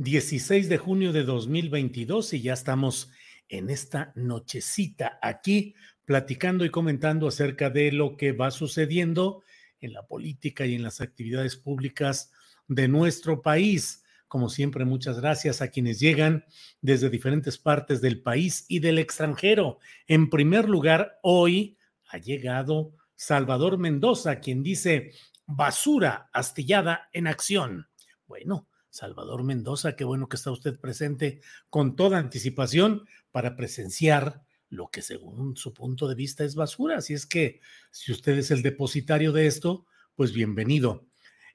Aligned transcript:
16 0.00 0.70
de 0.70 0.78
junio 0.78 1.12
de 1.12 1.24
2022 1.24 2.32
y 2.32 2.40
ya 2.40 2.54
estamos 2.54 3.10
en 3.50 3.68
esta 3.68 4.14
nochecita 4.16 5.18
aquí 5.20 5.74
platicando 6.06 6.64
y 6.64 6.70
comentando 6.70 7.28
acerca 7.28 7.68
de 7.68 7.92
lo 7.92 8.16
que 8.16 8.32
va 8.32 8.50
sucediendo 8.50 9.42
en 9.78 9.92
la 9.92 10.06
política 10.06 10.64
y 10.64 10.74
en 10.74 10.84
las 10.84 11.02
actividades 11.02 11.56
públicas 11.56 12.32
de 12.66 12.88
nuestro 12.88 13.42
país. 13.42 14.02
Como 14.26 14.48
siempre, 14.48 14.86
muchas 14.86 15.20
gracias 15.20 15.60
a 15.60 15.68
quienes 15.68 16.00
llegan 16.00 16.46
desde 16.80 17.10
diferentes 17.10 17.58
partes 17.58 18.00
del 18.00 18.22
país 18.22 18.64
y 18.68 18.78
del 18.78 18.98
extranjero. 18.98 19.80
En 20.06 20.30
primer 20.30 20.66
lugar, 20.66 21.18
hoy 21.22 21.76
ha 22.08 22.16
llegado 22.16 22.94
Salvador 23.16 23.76
Mendoza, 23.76 24.40
quien 24.40 24.62
dice 24.62 25.12
basura 25.44 26.30
astillada 26.32 27.10
en 27.12 27.26
acción. 27.26 27.88
Bueno, 28.26 28.69
Salvador 28.90 29.44
Mendoza, 29.44 29.96
qué 29.96 30.04
bueno 30.04 30.28
que 30.28 30.36
está 30.36 30.50
usted 30.50 30.78
presente 30.78 31.40
con 31.70 31.96
toda 31.96 32.18
anticipación 32.18 33.06
para 33.30 33.56
presenciar 33.56 34.42
lo 34.68 34.88
que 34.88 35.02
según 35.02 35.56
su 35.56 35.72
punto 35.72 36.08
de 36.08 36.14
vista 36.14 36.44
es 36.44 36.54
basura. 36.54 36.98
Así 36.98 37.14
es 37.14 37.26
que 37.26 37.60
si 37.90 38.12
usted 38.12 38.38
es 38.38 38.50
el 38.50 38.62
depositario 38.62 39.32
de 39.32 39.46
esto, 39.46 39.86
pues 40.14 40.32
bienvenido. 40.32 41.06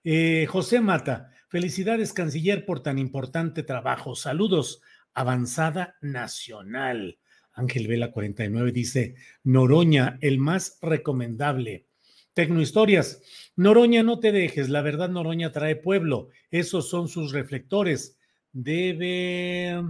Eh, 0.03 0.45
José 0.50 0.81
Mata, 0.81 1.31
felicidades 1.47 2.14
canciller 2.14 2.66
por 2.66 2.81
tan 2.81 3.00
importante 3.00 3.64
trabajo. 3.64 4.16
Saludos, 4.16 4.82
Avanzada 5.14 5.95
Nacional. 6.02 7.20
Ángel 7.54 7.88
Vela 7.88 8.11
49 8.11 8.71
dice, 8.71 9.15
Noroña, 9.43 10.17
el 10.21 10.39
más 10.39 10.77
recomendable. 10.82 11.88
Tecnohistorias. 12.35 13.21
Noroña, 13.55 14.03
no 14.03 14.19
te 14.19 14.33
dejes. 14.33 14.67
La 14.67 14.81
verdad, 14.81 15.09
Noroña 15.09 15.53
trae 15.53 15.77
pueblo. 15.77 16.27
Esos 16.51 16.89
son 16.89 17.07
sus 17.07 17.31
reflectores. 17.31 18.17
Debe 18.51 19.81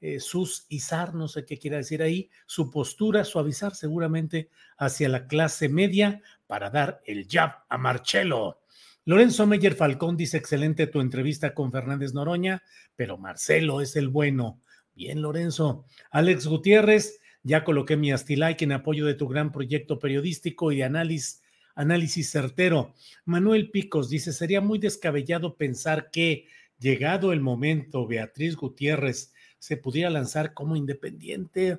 eh, 0.00 0.20
sus 0.20 0.66
izar, 0.68 1.14
no 1.14 1.28
sé 1.28 1.44
qué 1.44 1.58
quiere 1.58 1.76
decir 1.76 2.02
ahí, 2.02 2.28
su 2.46 2.72
postura, 2.72 3.24
suavizar 3.24 3.76
seguramente 3.76 4.50
hacia 4.76 5.08
la 5.08 5.28
clase 5.28 5.68
media 5.68 6.22
para 6.48 6.70
dar 6.70 7.00
el 7.06 7.28
jab 7.30 7.64
a 7.68 7.78
Marcelo. 7.78 8.60
Lorenzo 9.04 9.46
Meyer 9.46 9.76
Falcón 9.76 10.16
dice: 10.16 10.38
excelente 10.38 10.88
tu 10.88 11.00
entrevista 11.00 11.54
con 11.54 11.70
Fernández 11.70 12.12
Noroña, 12.14 12.64
pero 12.96 13.16
Marcelo 13.16 13.80
es 13.80 13.94
el 13.94 14.08
bueno. 14.08 14.60
Bien, 14.92 15.22
Lorenzo. 15.22 15.84
Alex 16.10 16.48
Gutiérrez, 16.48 17.20
ya 17.44 17.62
coloqué 17.62 17.96
mi 17.96 18.10
astilike 18.10 18.62
en 18.62 18.72
apoyo 18.72 19.06
de 19.06 19.14
tu 19.14 19.28
gran 19.28 19.52
proyecto 19.52 20.00
periodístico 20.00 20.72
y 20.72 20.82
análisis 20.82 21.42
análisis 21.76 22.30
certero. 22.30 22.94
Manuel 23.24 23.70
Picos 23.70 24.08
dice, 24.08 24.32
sería 24.32 24.60
muy 24.60 24.80
descabellado 24.80 25.56
pensar 25.56 26.10
que, 26.10 26.48
llegado 26.78 27.32
el 27.32 27.40
momento, 27.40 28.06
Beatriz 28.06 28.56
Gutiérrez 28.56 29.32
se 29.58 29.76
pudiera 29.76 30.10
lanzar 30.10 30.54
como 30.54 30.74
independiente. 30.74 31.78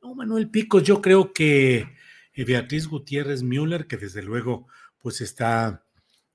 No, 0.00 0.14
Manuel 0.14 0.50
Picos, 0.50 0.84
yo 0.84 1.02
creo 1.02 1.32
que 1.32 1.86
eh, 2.34 2.44
Beatriz 2.44 2.86
Gutiérrez 2.86 3.42
Müller, 3.42 3.86
que 3.86 3.96
desde 3.96 4.22
luego 4.22 4.68
pues 5.00 5.20
está 5.20 5.84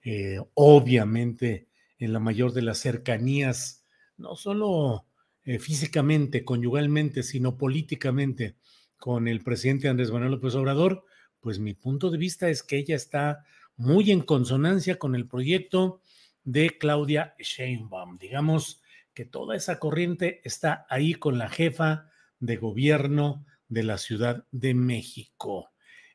eh, 0.01 0.39
obviamente 0.55 1.67
en 1.99 2.13
la 2.13 2.19
mayor 2.19 2.51
de 2.51 2.63
las 2.63 2.79
cercanías, 2.79 3.85
no 4.17 4.35
solo 4.35 5.05
eh, 5.45 5.59
físicamente, 5.59 6.43
conyugalmente, 6.43 7.23
sino 7.23 7.57
políticamente 7.57 8.55
con 8.97 9.27
el 9.27 9.43
presidente 9.43 9.87
Andrés 9.87 10.11
Manuel 10.11 10.31
López 10.31 10.55
Obrador, 10.55 11.05
pues 11.43 11.59
mi 11.59 11.73
punto 11.73 12.09
de 12.09 12.17
vista 12.17 12.49
es 12.49 12.63
que 12.63 12.77
ella 12.77 12.95
está 12.95 13.43
muy 13.75 14.11
en 14.11 14.21
consonancia 14.21 14.97
con 14.97 15.13
el 15.13 15.27
proyecto 15.27 16.01
de 16.45 16.77
Claudia 16.77 17.35
Sheinbaum. 17.37 18.17
Digamos 18.17 18.81
que 19.13 19.25
toda 19.25 19.55
esa 19.57 19.77
corriente 19.77 20.39
está 20.45 20.87
ahí 20.89 21.15
con 21.15 21.37
la 21.37 21.49
jefa 21.49 22.09
de 22.39 22.55
gobierno 22.55 23.45
de 23.67 23.83
la 23.83 23.97
Ciudad 23.97 24.45
de 24.51 24.73
México. 24.73 25.69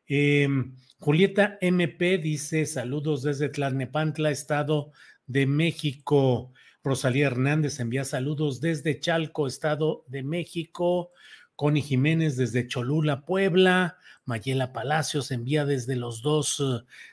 Em, 0.07 0.75
Julieta 0.99 1.59
MP 1.61 2.17
dice 2.17 2.65
saludos 2.65 3.23
desde 3.23 3.51
Tlalnepantla, 3.51 4.31
Estado 4.31 4.93
de 5.27 5.47
México. 5.47 6.55
Rosalía 6.83 7.27
Hernández 7.27 7.81
envía 7.81 8.05
saludos 8.05 8.63
desde 8.63 8.99
Chalco, 8.99 9.47
Estado 9.47 10.05
de 10.09 10.23
México. 10.23 11.13
Connie 11.59 11.83
Jiménez 11.83 12.37
desde 12.37 12.69
Cholula, 12.69 13.23
Puebla. 13.27 13.97
Mayela 14.25 14.73
Palacios 14.73 15.33
envía 15.33 15.65
desde 15.65 15.97
los 15.97 16.23
dos 16.23 16.63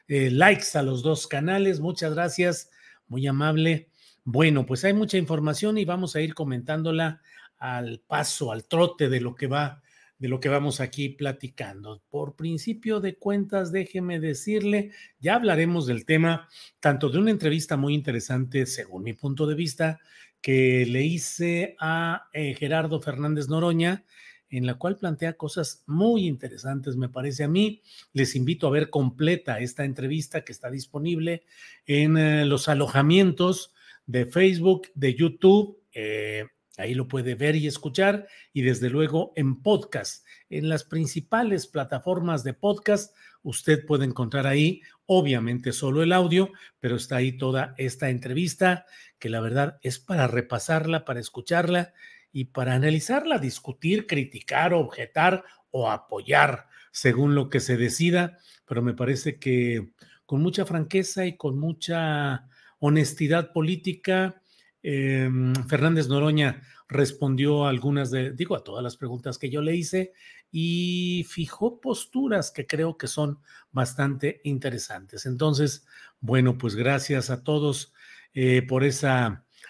eh, 0.07 0.29
likes 0.29 0.77
a 0.77 0.83
los 0.83 1.01
dos 1.01 1.25
canales. 1.25 1.79
Muchas 1.79 2.13
gracias, 2.13 2.69
muy 3.07 3.25
amable. 3.25 3.89
Bueno, 4.23 4.67
pues 4.67 4.85
hay 4.85 4.93
mucha 4.93 5.17
información 5.17 5.79
y 5.79 5.85
vamos 5.85 6.15
a 6.15 6.21
ir 6.21 6.35
comentándola 6.35 7.23
al 7.57 8.03
paso, 8.05 8.51
al 8.51 8.65
trote 8.65 9.09
de 9.09 9.19
lo 9.19 9.33
que 9.33 9.47
va, 9.47 9.81
de 10.19 10.27
lo 10.27 10.39
que 10.39 10.49
vamos 10.49 10.79
aquí 10.79 11.09
platicando. 11.09 12.03
Por 12.11 12.35
principio 12.35 12.99
de 12.99 13.17
cuentas, 13.17 13.71
déjeme 13.71 14.19
decirle, 14.19 14.91
ya 15.19 15.33
hablaremos 15.33 15.87
del 15.87 16.05
tema, 16.05 16.47
tanto 16.79 17.09
de 17.09 17.17
una 17.17 17.31
entrevista 17.31 17.77
muy 17.77 17.95
interesante, 17.95 18.67
según 18.67 19.01
mi 19.01 19.13
punto 19.13 19.47
de 19.47 19.55
vista, 19.55 19.99
que 20.39 20.85
le 20.85 21.01
hice 21.01 21.75
a 21.79 22.29
eh, 22.31 22.53
Gerardo 22.53 23.01
Fernández 23.01 23.47
Noroña, 23.47 24.05
en 24.49 24.65
la 24.65 24.75
cual 24.75 24.97
plantea 24.97 25.33
cosas 25.33 25.83
muy 25.87 26.27
interesantes, 26.27 26.95
me 26.95 27.09
parece 27.09 27.43
a 27.43 27.47
mí. 27.47 27.81
Les 28.13 28.35
invito 28.35 28.67
a 28.67 28.71
ver 28.71 28.89
completa 28.89 29.59
esta 29.59 29.85
entrevista 29.85 30.43
que 30.43 30.51
está 30.51 30.69
disponible 30.69 31.43
en 31.85 32.17
eh, 32.17 32.45
los 32.45 32.69
alojamientos 32.69 33.73
de 34.05 34.25
Facebook, 34.25 34.89
de 34.93 35.15
YouTube. 35.15 35.81
Eh, 35.93 36.45
ahí 36.77 36.93
lo 36.93 37.07
puede 37.07 37.35
ver 37.35 37.55
y 37.55 37.67
escuchar 37.67 38.27
y 38.53 38.61
desde 38.61 38.89
luego 38.89 39.33
en 39.35 39.61
podcast. 39.61 40.25
En 40.49 40.69
las 40.69 40.83
principales 40.83 41.67
plataformas 41.67 42.43
de 42.43 42.53
podcast, 42.53 43.15
usted 43.43 43.85
puede 43.85 44.05
encontrar 44.05 44.47
ahí, 44.47 44.81
obviamente 45.05 45.71
solo 45.71 46.03
el 46.03 46.11
audio, 46.11 46.51
pero 46.79 46.95
está 46.95 47.17
ahí 47.17 47.37
toda 47.37 47.73
esta 47.77 48.09
entrevista 48.09 48.85
que 49.19 49.29
la 49.29 49.39
verdad 49.39 49.79
es 49.81 49.99
para 49.99 50.27
repasarla, 50.27 51.05
para 51.05 51.19
escucharla 51.19 51.93
y 52.35 52.43
para 52.43 52.73
analizarla, 52.73 53.39
discutir, 53.39 54.07
criticar, 54.07 54.73
objetar 54.73 55.45
o 55.71 55.89
apoyar 55.89 56.67
según 56.91 57.33
lo 57.33 57.49
que 57.49 57.61
se 57.61 57.77
decida, 57.77 58.39
pero 58.67 58.81
me 58.81 58.93
parece 58.93 59.39
que 59.39 59.93
con 60.25 60.41
mucha 60.41 60.65
franqueza 60.65 61.25
y 61.25 61.37
con 61.37 61.57
mucha 61.57 62.49
honestidad 62.79 63.53
política, 63.53 64.41
em, 64.83 65.53
Fernández 65.69 66.09
Noroña 66.09 66.61
respondió 66.89 67.65
a 67.65 67.69
algunas 67.69 68.11
de, 68.11 68.31
digo, 68.31 68.57
a 68.57 68.65
todas 68.65 68.83
las 68.83 68.97
preguntas 68.97 69.37
que 69.37 69.49
yo 69.49 69.61
le 69.61 69.77
hice 69.77 70.11
y 70.51 71.25
fijó 71.29 71.79
posturas 71.79 72.51
que 72.51 72.67
creo 72.67 72.97
que 72.97 73.07
son 73.07 73.39
bastante 73.71 74.41
interesantes. 74.43 75.25
Entonces, 75.25 75.85
bueno, 76.19 76.57
pues 76.57 76.75
gracias 76.75 77.29
a 77.29 77.45
todos 77.45 77.93
eh, 78.33 78.61
por 78.61 78.83
ese 78.83 79.07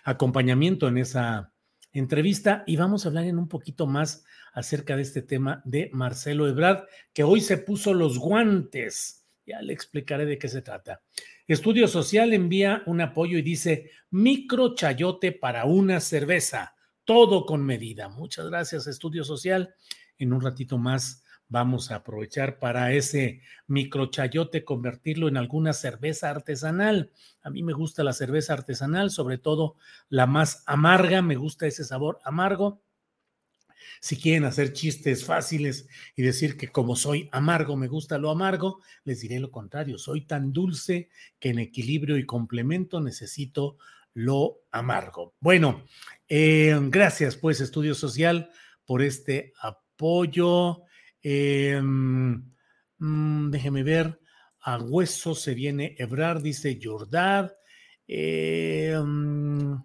acompañamiento 0.03 0.87
en 0.87 0.97
esa 0.97 1.51
entrevista 1.99 2.63
y 2.67 2.75
vamos 2.75 3.05
a 3.05 3.09
hablar 3.09 3.25
en 3.25 3.37
un 3.37 3.47
poquito 3.47 3.87
más 3.87 4.25
acerca 4.53 4.95
de 4.95 5.01
este 5.01 5.21
tema 5.21 5.61
de 5.65 5.89
Marcelo 5.93 6.47
Ebrard, 6.47 6.85
que 7.13 7.23
hoy 7.23 7.41
se 7.41 7.57
puso 7.57 7.93
los 7.93 8.19
guantes. 8.19 9.25
Ya 9.45 9.61
le 9.61 9.73
explicaré 9.73 10.25
de 10.25 10.37
qué 10.37 10.47
se 10.47 10.61
trata. 10.61 11.01
Estudio 11.47 11.87
Social 11.87 12.33
envía 12.33 12.83
un 12.85 13.01
apoyo 13.01 13.37
y 13.37 13.41
dice 13.41 13.91
micro 14.09 14.75
chayote 14.75 15.31
para 15.31 15.65
una 15.65 15.99
cerveza, 15.99 16.75
todo 17.03 17.45
con 17.45 17.63
medida. 17.63 18.09
Muchas 18.09 18.47
gracias, 18.47 18.87
Estudio 18.87 19.23
Social. 19.23 19.73
En 20.17 20.33
un 20.33 20.41
ratito 20.41 20.77
más 20.77 21.23
vamos 21.47 21.91
a 21.91 21.97
aprovechar 21.97 22.59
para 22.59 22.93
ese 22.93 23.41
microchayote 23.67 24.63
convertirlo 24.63 25.27
en 25.27 25.37
alguna 25.37 25.73
cerveza 25.73 26.29
artesanal. 26.29 27.11
A 27.41 27.49
mí 27.49 27.63
me 27.63 27.73
gusta 27.73 28.03
la 28.03 28.13
cerveza 28.13 28.53
artesanal, 28.53 29.11
sobre 29.11 29.37
todo 29.37 29.75
la 30.09 30.25
más 30.25 30.63
amarga, 30.65 31.21
me 31.21 31.35
gusta 31.35 31.67
ese 31.67 31.83
sabor 31.83 32.19
amargo. 32.23 32.81
Si 34.01 34.17
quieren 34.17 34.45
hacer 34.45 34.73
chistes 34.73 35.25
fáciles 35.25 35.87
y 36.15 36.23
decir 36.23 36.57
que 36.57 36.69
como 36.69 36.95
soy 36.95 37.29
amargo, 37.31 37.75
me 37.75 37.87
gusta 37.87 38.17
lo 38.17 38.29
amargo, 38.29 38.81
les 39.03 39.21
diré 39.21 39.39
lo 39.39 39.51
contrario. 39.51 39.97
Soy 39.97 40.21
tan 40.21 40.53
dulce 40.53 41.09
que 41.39 41.49
en 41.49 41.59
equilibrio 41.59 42.17
y 42.17 42.25
complemento 42.25 42.99
necesito 42.99 43.77
lo 44.13 44.61
amargo. 44.71 45.35
Bueno, 45.39 45.85
eh, 46.27 46.77
gracias 46.89 47.35
pues 47.35 47.61
Estudio 47.61 47.93
Social 47.93 48.49
por 48.85 49.01
este 49.01 49.53
apoyo. 49.61 50.83
Eh, 51.27 51.81
déjeme 52.99 53.81
ver. 53.81 54.19
A 54.59 54.77
hueso 54.77 55.33
se 55.33 55.55
viene 55.55 55.95
Ebrar, 55.97 56.41
dice 56.41 56.79
Jordad. 56.81 57.51
Eh, 58.07 58.95
mm, 58.95 59.75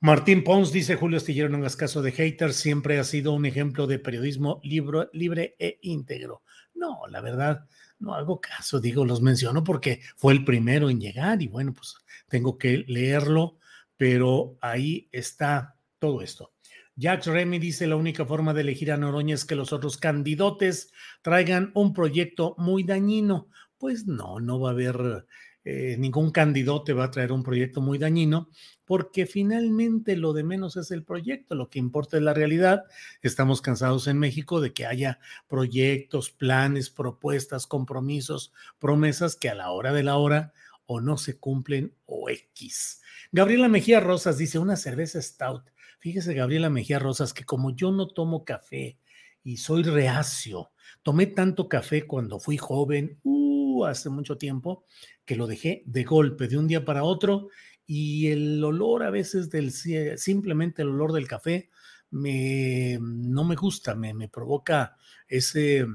Martín 0.00 0.44
Pons 0.44 0.72
dice 0.72 0.96
Julio 0.96 1.16
Astillero, 1.16 1.48
no 1.48 1.56
hagas 1.56 1.76
caso 1.76 2.02
de 2.02 2.12
haters, 2.12 2.56
siempre 2.56 2.98
ha 2.98 3.04
sido 3.04 3.32
un 3.32 3.46
ejemplo 3.46 3.86
de 3.86 3.98
periodismo 3.98 4.60
libre 4.62 5.56
e 5.58 5.78
íntegro. 5.80 6.42
No, 6.74 7.06
la 7.08 7.22
verdad, 7.22 7.66
no 7.98 8.14
hago 8.14 8.42
caso, 8.42 8.78
digo, 8.78 9.06
los 9.06 9.22
menciono 9.22 9.64
porque 9.64 10.02
fue 10.16 10.34
el 10.34 10.44
primero 10.44 10.90
en 10.90 11.00
llegar 11.00 11.40
y 11.40 11.48
bueno, 11.48 11.72
pues 11.72 11.94
tengo 12.28 12.58
que 12.58 12.84
leerlo, 12.88 13.56
pero 13.96 14.58
ahí 14.60 15.08
está 15.12 15.78
todo 15.98 16.20
esto. 16.20 16.53
Jack 16.96 17.26
Remy 17.26 17.58
dice, 17.58 17.86
la 17.86 17.96
única 17.96 18.24
forma 18.24 18.54
de 18.54 18.60
elegir 18.60 18.92
a 18.92 18.96
Noroña 18.96 19.34
es 19.34 19.44
que 19.44 19.56
los 19.56 19.72
otros 19.72 19.96
candidatos 19.96 20.92
traigan 21.22 21.72
un 21.74 21.92
proyecto 21.92 22.54
muy 22.58 22.84
dañino. 22.84 23.48
Pues 23.78 24.06
no, 24.06 24.38
no 24.40 24.60
va 24.60 24.70
a 24.70 24.72
haber 24.72 25.26
eh, 25.66 25.96
ningún 25.98 26.30
candidato 26.30 26.94
va 26.94 27.04
a 27.04 27.10
traer 27.10 27.32
un 27.32 27.42
proyecto 27.42 27.80
muy 27.80 27.96
dañino, 27.96 28.50
porque 28.84 29.24
finalmente 29.24 30.14
lo 30.14 30.34
de 30.34 30.44
menos 30.44 30.76
es 30.76 30.90
el 30.90 31.04
proyecto, 31.04 31.54
lo 31.54 31.70
que 31.70 31.78
importa 31.78 32.18
es 32.18 32.22
la 32.22 32.34
realidad. 32.34 32.84
Estamos 33.22 33.62
cansados 33.62 34.06
en 34.06 34.18
México 34.18 34.60
de 34.60 34.74
que 34.74 34.84
haya 34.84 35.18
proyectos, 35.48 36.30
planes, 36.30 36.90
propuestas, 36.90 37.66
compromisos, 37.66 38.52
promesas 38.78 39.36
que 39.36 39.48
a 39.48 39.54
la 39.54 39.70
hora 39.70 39.94
de 39.94 40.02
la 40.02 40.18
hora 40.18 40.52
o 40.86 41.00
no 41.00 41.16
se 41.16 41.38
cumplen 41.38 41.94
o 42.04 42.28
X. 42.28 43.00
Gabriela 43.32 43.68
Mejía 43.68 44.00
Rosas 44.00 44.36
dice, 44.36 44.58
una 44.58 44.76
cerveza 44.76 45.20
stout. 45.22 45.64
Fíjese, 46.04 46.34
Gabriela 46.34 46.68
Mejía 46.68 46.98
Rosas, 46.98 47.32
que 47.32 47.44
como 47.44 47.74
yo 47.74 47.90
no 47.90 48.08
tomo 48.08 48.44
café 48.44 48.98
y 49.42 49.56
soy 49.56 49.84
reacio, 49.84 50.70
tomé 51.02 51.24
tanto 51.24 51.66
café 51.66 52.06
cuando 52.06 52.38
fui 52.38 52.58
joven, 52.58 53.18
uh, 53.22 53.86
hace 53.86 54.10
mucho 54.10 54.36
tiempo, 54.36 54.84
que 55.24 55.34
lo 55.34 55.46
dejé 55.46 55.82
de 55.86 56.04
golpe, 56.04 56.46
de 56.46 56.58
un 56.58 56.68
día 56.68 56.84
para 56.84 57.04
otro, 57.04 57.48
y 57.86 58.26
el 58.26 58.62
olor 58.62 59.02
a 59.02 59.08
veces 59.08 59.48
del, 59.48 59.72
simplemente 59.72 60.82
el 60.82 60.88
olor 60.88 61.14
del 61.14 61.26
café, 61.26 61.70
me, 62.10 62.98
no 63.00 63.42
me 63.44 63.56
gusta, 63.56 63.94
me, 63.94 64.12
me 64.12 64.28
provoca 64.28 64.98
ese, 65.26 65.86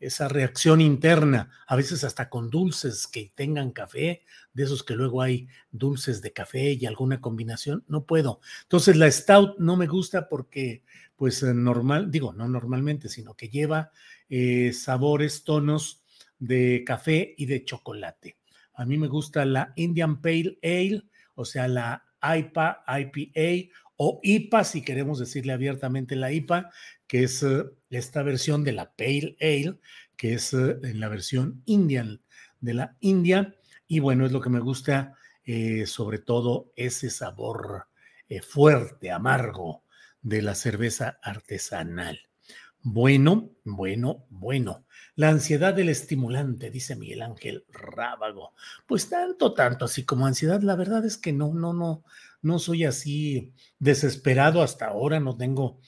esa 0.00 0.28
reacción 0.28 0.80
interna, 0.80 1.50
a 1.66 1.76
veces 1.76 2.04
hasta 2.04 2.30
con 2.30 2.50
dulces 2.50 3.06
que 3.06 3.30
tengan 3.34 3.70
café, 3.70 4.22
de 4.54 4.62
esos 4.64 4.82
que 4.82 4.94
luego 4.94 5.22
hay 5.22 5.46
dulces 5.70 6.22
de 6.22 6.32
café 6.32 6.72
y 6.72 6.86
alguna 6.86 7.20
combinación, 7.20 7.84
no 7.86 8.04
puedo. 8.04 8.40
Entonces 8.62 8.96
la 8.96 9.10
stout 9.10 9.58
no 9.58 9.76
me 9.76 9.86
gusta 9.86 10.28
porque, 10.28 10.82
pues 11.16 11.42
normal, 11.42 12.10
digo, 12.10 12.32
no 12.32 12.48
normalmente, 12.48 13.08
sino 13.08 13.34
que 13.34 13.50
lleva 13.50 13.92
eh, 14.28 14.72
sabores, 14.72 15.44
tonos 15.44 16.02
de 16.38 16.82
café 16.86 17.34
y 17.36 17.46
de 17.46 17.64
chocolate. 17.64 18.38
A 18.74 18.86
mí 18.86 18.96
me 18.96 19.08
gusta 19.08 19.44
la 19.44 19.72
Indian 19.76 20.22
Pale 20.22 20.58
Ale, 20.62 21.02
o 21.34 21.44
sea, 21.44 21.68
la 21.68 22.04
IPA, 22.22 22.84
IPA 22.86 23.74
o 23.96 24.20
IPA, 24.22 24.64
si 24.64 24.82
queremos 24.82 25.18
decirle 25.18 25.52
abiertamente 25.52 26.16
la 26.16 26.32
IPA, 26.32 26.70
que 27.10 27.24
es 27.24 27.42
eh, 27.42 27.64
esta 27.90 28.22
versión 28.22 28.62
de 28.62 28.70
la 28.70 28.92
Pale 28.92 29.36
Ale, 29.40 29.80
que 30.16 30.34
es 30.34 30.54
eh, 30.54 30.78
en 30.80 31.00
la 31.00 31.08
versión 31.08 31.60
Indian 31.66 32.22
de 32.60 32.72
la 32.72 32.96
India. 33.00 33.56
Y 33.88 33.98
bueno, 33.98 34.26
es 34.26 34.30
lo 34.30 34.40
que 34.40 34.48
me 34.48 34.60
gusta, 34.60 35.16
eh, 35.42 35.86
sobre 35.86 36.20
todo 36.20 36.72
ese 36.76 37.10
sabor 37.10 37.88
fuerte, 38.48 39.10
amargo 39.10 39.82
de 40.22 40.40
la 40.40 40.54
cerveza 40.54 41.18
artesanal. 41.20 42.20
Bueno, 42.80 43.56
bueno, 43.64 44.26
bueno. 44.30 44.86
La 45.16 45.30
ansiedad 45.30 45.74
del 45.74 45.88
estimulante, 45.88 46.70
dice 46.70 46.94
Miguel 46.94 47.22
Ángel 47.22 47.64
Rábago. 47.70 48.54
Pues 48.86 49.08
tanto, 49.08 49.52
tanto 49.52 49.86
así 49.86 50.04
como 50.04 50.28
ansiedad, 50.28 50.62
la 50.62 50.76
verdad 50.76 51.04
es 51.04 51.18
que 51.18 51.32
no, 51.32 51.52
no, 51.54 51.72
no, 51.72 52.04
no 52.40 52.60
soy 52.60 52.84
así 52.84 53.52
desesperado 53.80 54.62
hasta 54.62 54.86
ahora, 54.86 55.18
no 55.18 55.36
tengo, 55.36 55.80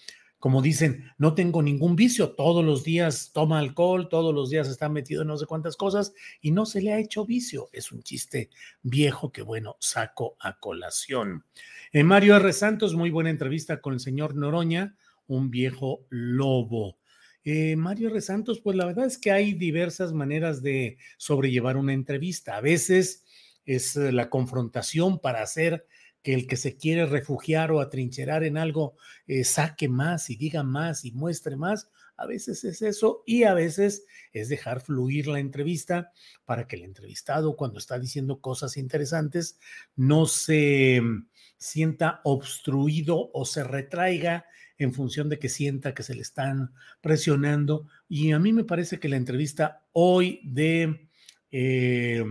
como 0.43 0.61
dicen, 0.61 1.05
no 1.19 1.37
tengo 1.37 1.63
ningún 1.63 1.95
vicio, 1.95 2.33
todos 2.33 2.65
los 2.65 2.83
días 2.83 3.31
toma 3.33 3.61
alcohol, 3.61 4.09
todos 4.09 4.35
los 4.35 4.51
días 4.51 4.67
está 4.67 4.89
metido 4.89 5.23
en 5.23 5.29
no 5.29 5.37
sé 5.37 5.47
cuántas 5.47 5.77
cosas 5.77 6.15
y 6.41 6.51
no 6.51 6.67
se 6.67 6.83
le 6.83 6.93
ha 6.93 6.99
hecho 6.99 7.25
vicio. 7.25 7.69
Es 7.73 7.93
un 7.93 8.03
chiste 8.03 8.51
viejo 8.83 9.31
que, 9.31 9.43
bueno, 9.43 9.77
saco 9.79 10.35
a 10.41 10.59
colación. 10.59 11.45
Eh, 11.93 12.03
Mario 12.03 12.35
R. 12.39 12.53
Santos, 12.53 12.97
muy 12.97 13.11
buena 13.11 13.31
entrevista 13.31 13.81
con 13.81 13.95
el 13.95 14.01
señor 14.01 14.35
Noroña 14.35 14.97
un 15.29 15.49
viejo 15.49 16.07
lobo. 16.11 16.99
Eh, 17.45 17.77
Mario 17.77 18.11
Resantos, 18.11 18.59
pues 18.59 18.77
la 18.77 18.87
verdad 18.87 19.07
es 19.07 19.19
que 19.19 19.31
hay 19.31 19.53
diversas 19.53 20.13
maneras 20.13 20.61
de 20.61 20.99
sobrellevar 21.19 21.77
una 21.77 21.93
entrevista. 21.93 22.57
A 22.57 22.61
veces 22.61 23.25
es 23.65 23.95
eh, 23.95 24.11
la 24.11 24.29
confrontación 24.29 25.21
para 25.21 25.41
hacer 25.41 25.87
que 26.23 26.35
el 26.35 26.47
que 26.47 26.57
se 26.57 26.77
quiere 26.77 27.07
refugiar 27.07 27.73
o 27.73 27.81
atrincherar 27.81 28.45
en 28.45 28.57
algo 28.57 28.97
eh, 29.27 29.45
saque 29.45 29.89
más 29.89 30.31
y 30.31 30.37
diga 30.37 30.63
más 30.63 31.05
y 31.05 31.13
muestre 31.13 31.57
más. 31.57 31.91
A 32.17 32.27
veces 32.27 32.63
es 32.65 32.83
eso 32.83 33.25
y 33.27 33.43
a 33.43 33.55
veces 33.55 34.05
es 34.33 34.49
dejar 34.49 34.81
fluir 34.81 35.27
la 35.27 35.41
entrevista 35.41 36.13
para 36.45 36.69
que 36.69 36.77
el 36.77 36.85
entrevistado 36.85 37.57
cuando 37.57 37.79
está 37.79 37.99
diciendo 37.99 38.41
cosas 38.41 38.77
interesantes 38.77 39.59
no 39.97 40.27
se 40.27 41.01
mm, 41.03 41.27
sienta 41.59 42.21
obstruido 42.23 43.31
o 43.33 43.45
se 43.45 43.65
retraiga 43.65 44.47
en 44.79 44.95
función 44.95 45.29
de 45.29 45.39
que 45.39 45.49
sienta 45.49 45.95
que 45.95 46.03
se 46.03 46.15
le 46.15 46.23
están 46.23 46.73
presionando. 47.01 47.89
Y 48.09 48.33
a 48.33 48.39
mí 48.39 48.53
me 48.53 48.65
parece 48.65 49.01
que 49.01 49.09
la 49.09 49.17
entrevista 49.17 49.85
hoy 49.93 50.41
de 50.45 51.09
eh, 51.51 52.25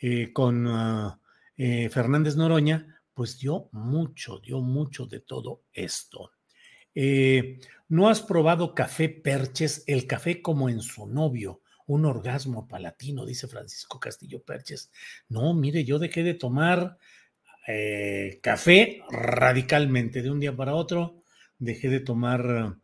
eh, 0.00 0.32
con 0.32 0.66
ah, 0.68 1.18
Fernández 1.90 2.36
Noroña, 2.36 2.97
pues 3.18 3.36
dio 3.40 3.68
mucho, 3.72 4.38
dio 4.38 4.60
mucho 4.60 5.06
de 5.06 5.18
todo 5.18 5.64
esto. 5.72 6.30
¿No 7.88 8.08
has 8.08 8.22
probado 8.22 8.76
café 8.76 9.08
Perches, 9.08 9.82
el 9.88 10.06
café 10.06 10.40
como 10.40 10.68
en 10.68 10.82
su 10.82 11.04
novio? 11.08 11.62
Un 11.86 12.04
orgasmo 12.04 12.68
palatino, 12.68 13.26
dice 13.26 13.48
Francisco 13.48 13.98
Castillo 13.98 14.44
Perches. 14.44 14.92
No, 15.28 15.52
mire, 15.52 15.82
yo 15.84 15.98
dejé 15.98 16.22
de 16.22 16.34
tomar 16.34 16.96
café 18.40 19.02
radicalmente 19.10 20.22
de 20.22 20.30
un 20.30 20.38
día 20.38 20.54
para 20.54 20.76
otro 20.76 21.18
dejé 21.58 21.88
de 21.88 21.98
tomar 21.98 22.76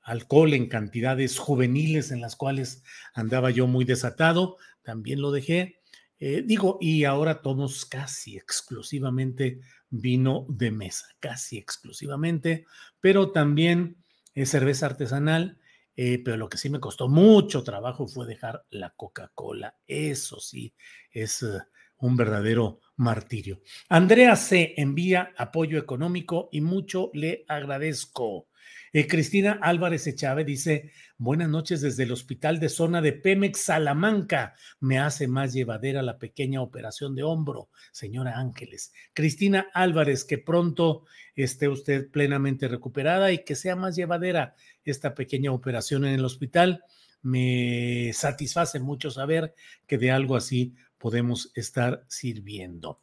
alcohol 0.00 0.54
en 0.54 0.68
cantidades 0.68 1.38
juveniles 1.38 2.10
en 2.10 2.22
las 2.22 2.34
cuales 2.34 2.82
andaba 3.12 3.50
yo 3.50 3.66
muy 3.66 3.84
desatado, 3.84 4.56
también 4.82 5.20
lo 5.20 5.30
dejé. 5.30 5.81
Eh, 6.24 6.44
digo, 6.46 6.78
y 6.80 7.02
ahora 7.02 7.42
tomo 7.42 7.68
casi 7.90 8.36
exclusivamente 8.36 9.58
vino 9.90 10.46
de 10.48 10.70
mesa, 10.70 11.08
casi 11.18 11.58
exclusivamente, 11.58 12.64
pero 13.00 13.32
también 13.32 13.96
cerveza 14.44 14.86
artesanal. 14.86 15.58
Eh, 15.96 16.22
pero 16.24 16.36
lo 16.36 16.48
que 16.48 16.58
sí 16.58 16.70
me 16.70 16.78
costó 16.78 17.08
mucho 17.08 17.64
trabajo 17.64 18.06
fue 18.06 18.24
dejar 18.24 18.64
la 18.70 18.90
Coca-Cola. 18.90 19.76
Eso 19.88 20.38
sí, 20.38 20.72
es 21.10 21.42
eh, 21.42 21.58
un 21.98 22.16
verdadero 22.16 22.78
martirio. 23.02 23.60
Andrea 23.88 24.36
C. 24.36 24.74
envía 24.76 25.32
apoyo 25.36 25.78
económico 25.78 26.48
y 26.52 26.60
mucho 26.60 27.10
le 27.12 27.44
agradezco. 27.48 28.48
Eh, 28.94 29.06
Cristina 29.06 29.58
Álvarez 29.62 30.06
Echave 30.06 30.44
dice, 30.44 30.92
buenas 31.16 31.48
noches 31.48 31.80
desde 31.80 32.02
el 32.02 32.12
hospital 32.12 32.60
de 32.60 32.68
zona 32.68 33.00
de 33.00 33.14
Pemex, 33.14 33.62
Salamanca. 33.62 34.54
Me 34.80 34.98
hace 34.98 35.26
más 35.28 35.54
llevadera 35.54 36.02
la 36.02 36.18
pequeña 36.18 36.60
operación 36.60 37.14
de 37.14 37.22
hombro, 37.22 37.70
señora 37.90 38.38
Ángeles. 38.38 38.92
Cristina 39.14 39.68
Álvarez, 39.72 40.24
que 40.26 40.36
pronto 40.36 41.06
esté 41.34 41.68
usted 41.68 42.10
plenamente 42.10 42.68
recuperada 42.68 43.32
y 43.32 43.44
que 43.44 43.54
sea 43.54 43.76
más 43.76 43.96
llevadera 43.96 44.56
esta 44.84 45.14
pequeña 45.14 45.52
operación 45.52 46.04
en 46.04 46.12
el 46.12 46.24
hospital. 46.26 46.84
Me 47.22 48.10
satisface 48.12 48.78
mucho 48.78 49.10
saber 49.10 49.54
que 49.86 49.96
de 49.96 50.10
algo 50.10 50.36
así 50.36 50.74
podemos 51.02 51.50
estar 51.56 52.04
sirviendo. 52.06 53.00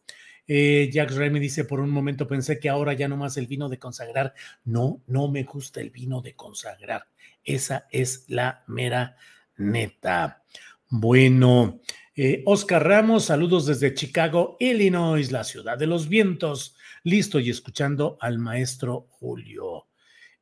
Eh, 0.48 0.90
Jack 0.90 1.12
Remy 1.12 1.38
dice, 1.38 1.66
por 1.66 1.82
un 1.82 1.90
momento 1.90 2.26
pensé 2.26 2.58
que 2.58 2.70
ahora 2.70 2.94
ya 2.94 3.10
no 3.10 3.18
más 3.18 3.36
el 3.36 3.46
vino 3.46 3.68
de 3.68 3.78
consagrar. 3.78 4.34
No, 4.64 5.02
no 5.06 5.28
me 5.28 5.44
gusta 5.44 5.82
el 5.82 5.90
vino 5.90 6.22
de 6.22 6.34
consagrar. 6.34 7.04
Esa 7.44 7.88
es 7.92 8.24
la 8.30 8.64
mera 8.68 9.18
neta. 9.58 10.44
Bueno, 10.88 11.82
eh, 12.16 12.42
Oscar 12.46 12.88
Ramos, 12.88 13.26
saludos 13.26 13.66
desde 13.66 13.94
Chicago, 13.94 14.56
Illinois, 14.62 15.30
la 15.34 15.44
ciudad 15.44 15.78
de 15.78 15.88
los 15.88 16.08
vientos. 16.08 16.78
Listo 17.04 17.40
y 17.40 17.50
escuchando 17.50 18.18
al 18.22 18.40
maestro 18.40 19.08
Julio. 19.10 19.89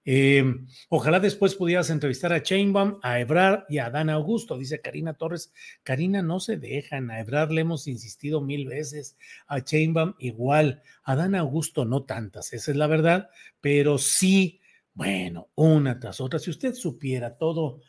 Eh, 0.10 0.42
ojalá 0.88 1.20
después 1.20 1.56
pudieras 1.56 1.90
entrevistar 1.90 2.32
a 2.32 2.42
Chainbaum, 2.42 2.98
a 3.04 3.20
Ebrard 3.20 3.66
y 3.68 3.80
a 3.80 3.90
Dan 3.90 4.10
Augusto, 4.10 4.58
dice 4.58 4.80
Karina 4.80 5.16
Torres. 5.16 5.52
Karina, 5.84 6.22
no 6.22 6.40
se 6.40 6.56
dejan, 6.56 7.12
a 7.12 7.20
Ebrard 7.20 7.52
le 7.52 7.60
hemos 7.60 7.88
insistido 7.88 8.40
mil 8.40 8.68
veces, 8.68 9.18
a 9.48 9.62
Chainbaum 9.62 10.14
igual, 10.20 10.82
a 11.04 11.18
Dan 11.18 11.36
Augusto 11.36 11.84
no 11.84 12.06
tantas, 12.06 12.54
esa 12.54 12.72
es 12.72 12.78
la 12.78 12.88
verdad, 12.88 13.30
pero 13.60 13.98
sí, 13.98 14.62
bueno, 14.94 15.50
una 15.56 16.00
tras 16.00 16.22
otra. 16.22 16.40
Si 16.40 16.52
usted 16.52 16.74
supiera 16.74 17.38
todo 17.38 17.82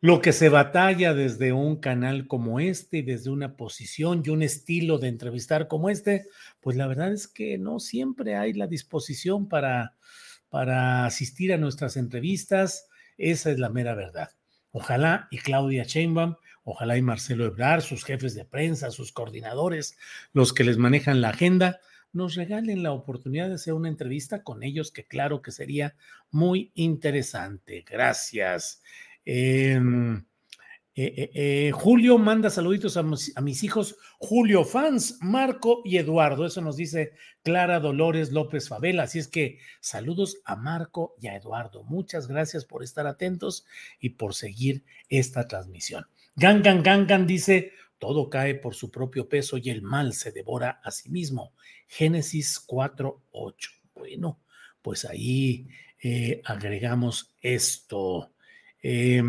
lo 0.00 0.20
que 0.20 0.32
se 0.32 0.48
batalla 0.48 1.14
desde 1.14 1.52
un 1.52 1.76
canal 1.76 2.26
como 2.26 2.60
este, 2.60 3.02
desde 3.02 3.30
una 3.30 3.56
posición 3.56 4.22
y 4.24 4.30
un 4.30 4.42
estilo 4.42 4.98
de 4.98 5.08
entrevistar 5.08 5.68
como 5.68 5.90
este, 5.90 6.26
pues 6.60 6.76
la 6.76 6.86
verdad 6.86 7.12
es 7.12 7.28
que 7.28 7.58
no 7.58 7.80
siempre 7.80 8.36
hay 8.36 8.52
la 8.52 8.66
disposición 8.66 9.48
para 9.48 9.94
para 10.48 11.04
asistir 11.04 11.52
a 11.52 11.58
nuestras 11.58 11.96
entrevistas. 11.96 12.88
Esa 13.16 13.50
es 13.50 13.58
la 13.58 13.68
mera 13.68 13.94
verdad. 13.94 14.30
Ojalá 14.70 15.28
y 15.30 15.38
Claudia 15.38 15.84
Sheinbaum, 15.84 16.36
ojalá 16.64 16.96
y 16.96 17.02
Marcelo 17.02 17.46
Ebrard, 17.46 17.82
sus 17.82 18.04
jefes 18.04 18.34
de 18.34 18.44
prensa, 18.44 18.90
sus 18.90 19.12
coordinadores, 19.12 19.96
los 20.32 20.52
que 20.52 20.64
les 20.64 20.78
manejan 20.78 21.20
la 21.20 21.30
agenda, 21.30 21.80
nos 22.12 22.34
regalen 22.34 22.82
la 22.82 22.92
oportunidad 22.92 23.48
de 23.48 23.54
hacer 23.54 23.74
una 23.74 23.88
entrevista 23.88 24.42
con 24.42 24.62
ellos, 24.62 24.92
que 24.92 25.06
claro 25.06 25.42
que 25.42 25.50
sería 25.50 25.94
muy 26.30 26.72
interesante. 26.74 27.84
Gracias. 27.88 28.82
Em, 29.30 30.16
eh, 30.94 31.12
eh, 31.14 31.30
eh, 31.34 31.70
Julio 31.70 32.16
manda 32.16 32.48
saluditos 32.48 32.96
a 32.96 33.02
mis, 33.02 33.62
hijos, 33.62 33.98
Julio 34.18 34.64
fans, 34.64 35.18
Marco 35.20 35.82
y 35.84 35.98
Eduardo. 35.98 36.46
Eso 36.46 36.62
nos 36.62 36.78
dice 36.78 37.12
Clara 37.42 37.78
Dolores 37.78 38.32
López 38.32 38.70
Favela. 38.70 39.02
Así 39.02 39.18
es 39.18 39.28
que 39.28 39.58
saludos 39.80 40.38
a 40.46 40.56
Marco 40.56 41.14
y 41.20 41.26
a 41.26 41.36
Eduardo. 41.36 41.84
Muchas 41.84 42.26
gracias 42.26 42.64
por 42.64 42.82
estar 42.82 43.06
atentos 43.06 43.66
y 44.00 44.10
por 44.10 44.32
seguir 44.32 44.82
esta 45.10 45.46
transmisión. 45.46 46.06
Gangan 46.34 46.82
Gangan 46.82 47.26
dice, 47.26 47.72
todo 47.98 48.30
cae 48.30 48.54
por 48.54 48.74
su 48.74 48.90
propio 48.90 49.28
peso 49.28 49.58
y 49.58 49.68
el 49.68 49.82
mal 49.82 50.14
se 50.14 50.32
devora 50.32 50.80
a 50.82 50.90
sí 50.90 51.10
mismo. 51.10 51.52
Génesis 51.86 52.64
4.8. 52.66 53.54
Bueno, 53.94 54.40
pues 54.80 55.04
ahí 55.04 55.68
agregamos 56.46 57.34
esto. 57.42 58.32
Eh, 58.82 59.22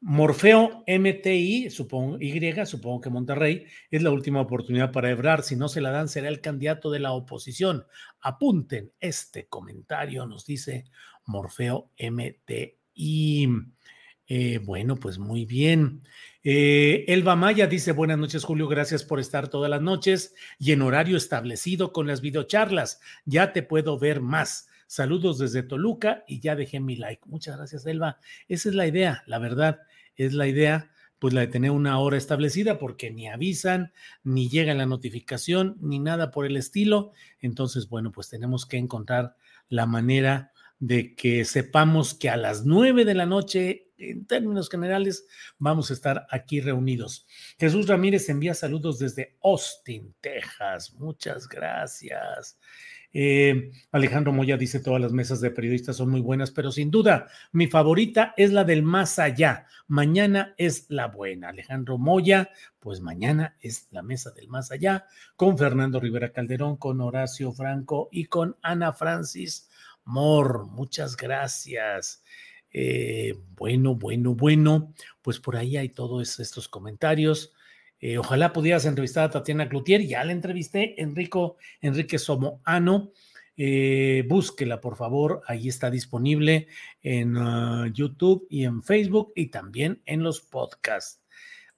Morfeo 0.00 0.84
MTI, 0.86 1.70
supongo, 1.70 2.18
Y, 2.20 2.40
supongo 2.66 3.00
que 3.00 3.10
Monterrey, 3.10 3.66
es 3.90 4.02
la 4.02 4.10
última 4.10 4.40
oportunidad 4.40 4.92
para 4.92 5.10
Ebrar. 5.10 5.42
Si 5.42 5.56
no 5.56 5.68
se 5.68 5.80
la 5.80 5.90
dan, 5.90 6.08
será 6.08 6.28
el 6.28 6.40
candidato 6.40 6.90
de 6.90 7.00
la 7.00 7.12
oposición. 7.12 7.86
Apunten 8.20 8.92
este 9.00 9.48
comentario, 9.48 10.26
nos 10.26 10.44
dice 10.46 10.84
Morfeo 11.24 11.90
MTI. 11.98 13.48
Eh, 14.28 14.58
bueno, 14.58 14.96
pues 14.96 15.18
muy 15.18 15.44
bien. 15.44 16.02
Eh, 16.42 17.04
Elba 17.08 17.36
Maya 17.36 17.66
dice: 17.66 17.92
Buenas 17.92 18.18
noches, 18.18 18.44
Julio. 18.44 18.68
Gracias 18.68 19.02
por 19.02 19.18
estar 19.18 19.48
todas 19.48 19.70
las 19.70 19.82
noches 19.82 20.34
y 20.58 20.72
en 20.72 20.82
horario 20.82 21.16
establecido 21.16 21.92
con 21.92 22.06
las 22.06 22.20
videocharlas. 22.20 23.00
Ya 23.24 23.52
te 23.52 23.62
puedo 23.62 23.98
ver 23.98 24.20
más. 24.20 24.68
Saludos 24.86 25.38
desde 25.38 25.62
Toluca 25.62 26.24
y 26.26 26.40
ya 26.40 26.56
dejé 26.56 26.80
mi 26.80 26.96
like. 26.96 27.22
Muchas 27.26 27.56
gracias, 27.56 27.86
Elba. 27.86 28.18
Esa 28.48 28.68
es 28.68 28.74
la 28.74 28.86
idea, 28.86 29.22
la 29.26 29.38
verdad 29.38 29.80
es 30.16 30.32
la 30.32 30.46
idea, 30.46 30.90
pues 31.18 31.34
la 31.34 31.42
de 31.42 31.48
tener 31.48 31.70
una 31.70 31.98
hora 31.98 32.16
establecida, 32.16 32.78
porque 32.78 33.10
ni 33.10 33.28
avisan, 33.28 33.92
ni 34.22 34.48
llega 34.48 34.74
la 34.74 34.86
notificación, 34.86 35.76
ni 35.80 35.98
nada 35.98 36.30
por 36.30 36.46
el 36.46 36.56
estilo. 36.56 37.12
Entonces, 37.40 37.88
bueno, 37.88 38.12
pues 38.12 38.28
tenemos 38.28 38.66
que 38.66 38.76
encontrar 38.76 39.36
la 39.68 39.86
manera 39.86 40.52
de 40.78 41.14
que 41.14 41.44
sepamos 41.44 42.14
que 42.14 42.28
a 42.28 42.36
las 42.36 42.64
nueve 42.64 43.04
de 43.04 43.14
la 43.14 43.26
noche, 43.26 43.92
en 43.96 44.26
términos 44.26 44.68
generales, 44.68 45.26
vamos 45.58 45.90
a 45.90 45.94
estar 45.94 46.26
aquí 46.30 46.60
reunidos. 46.60 47.26
Jesús 47.58 47.86
Ramírez 47.86 48.28
envía 48.28 48.52
saludos 48.52 48.98
desde 48.98 49.38
Austin, 49.42 50.14
Texas. 50.20 50.92
Muchas 50.94 51.48
gracias. 51.48 52.58
Eh, 53.18 53.72
Alejandro 53.92 54.30
Moya 54.30 54.58
dice, 54.58 54.78
todas 54.78 55.00
las 55.00 55.10
mesas 55.10 55.40
de 55.40 55.50
periodistas 55.50 55.96
son 55.96 56.10
muy 56.10 56.20
buenas, 56.20 56.50
pero 56.50 56.70
sin 56.70 56.90
duda 56.90 57.28
mi 57.50 57.66
favorita 57.66 58.34
es 58.36 58.52
la 58.52 58.62
del 58.62 58.82
más 58.82 59.18
allá. 59.18 59.64
Mañana 59.88 60.54
es 60.58 60.84
la 60.90 61.06
buena. 61.06 61.48
Alejandro 61.48 61.96
Moya, 61.96 62.50
pues 62.78 63.00
mañana 63.00 63.56
es 63.62 63.88
la 63.90 64.02
mesa 64.02 64.32
del 64.32 64.48
más 64.48 64.70
allá 64.70 65.06
con 65.34 65.56
Fernando 65.56 65.98
Rivera 65.98 66.30
Calderón, 66.30 66.76
con 66.76 67.00
Horacio 67.00 67.52
Franco 67.52 68.10
y 68.12 68.26
con 68.26 68.58
Ana 68.60 68.92
Francis 68.92 69.70
Mor. 70.04 70.66
Muchas 70.66 71.16
gracias. 71.16 72.22
Eh, 72.70 73.32
bueno, 73.56 73.94
bueno, 73.94 74.34
bueno, 74.34 74.92
pues 75.22 75.40
por 75.40 75.56
ahí 75.56 75.78
hay 75.78 75.88
todos 75.88 76.38
estos 76.38 76.68
comentarios. 76.68 77.54
Eh, 78.00 78.18
ojalá 78.18 78.52
pudieras 78.52 78.84
entrevistar 78.84 79.24
a 79.24 79.30
Tatiana 79.30 79.68
Cloutier. 79.68 80.02
Ya 80.02 80.24
la 80.24 80.32
entrevisté, 80.32 81.00
Enrico, 81.00 81.56
Enrique 81.80 82.18
Somoano. 82.18 83.12
Eh, 83.56 84.24
búsquela, 84.28 84.80
por 84.80 84.96
favor. 84.96 85.42
Ahí 85.46 85.68
está 85.68 85.90
disponible 85.90 86.68
en 87.02 87.36
ah, 87.36 87.90
YouTube 87.92 88.46
y 88.50 88.64
en 88.64 88.82
Facebook 88.82 89.32
y 89.34 89.46
también 89.46 90.02
en 90.04 90.22
los 90.22 90.40
podcasts. 90.40 91.22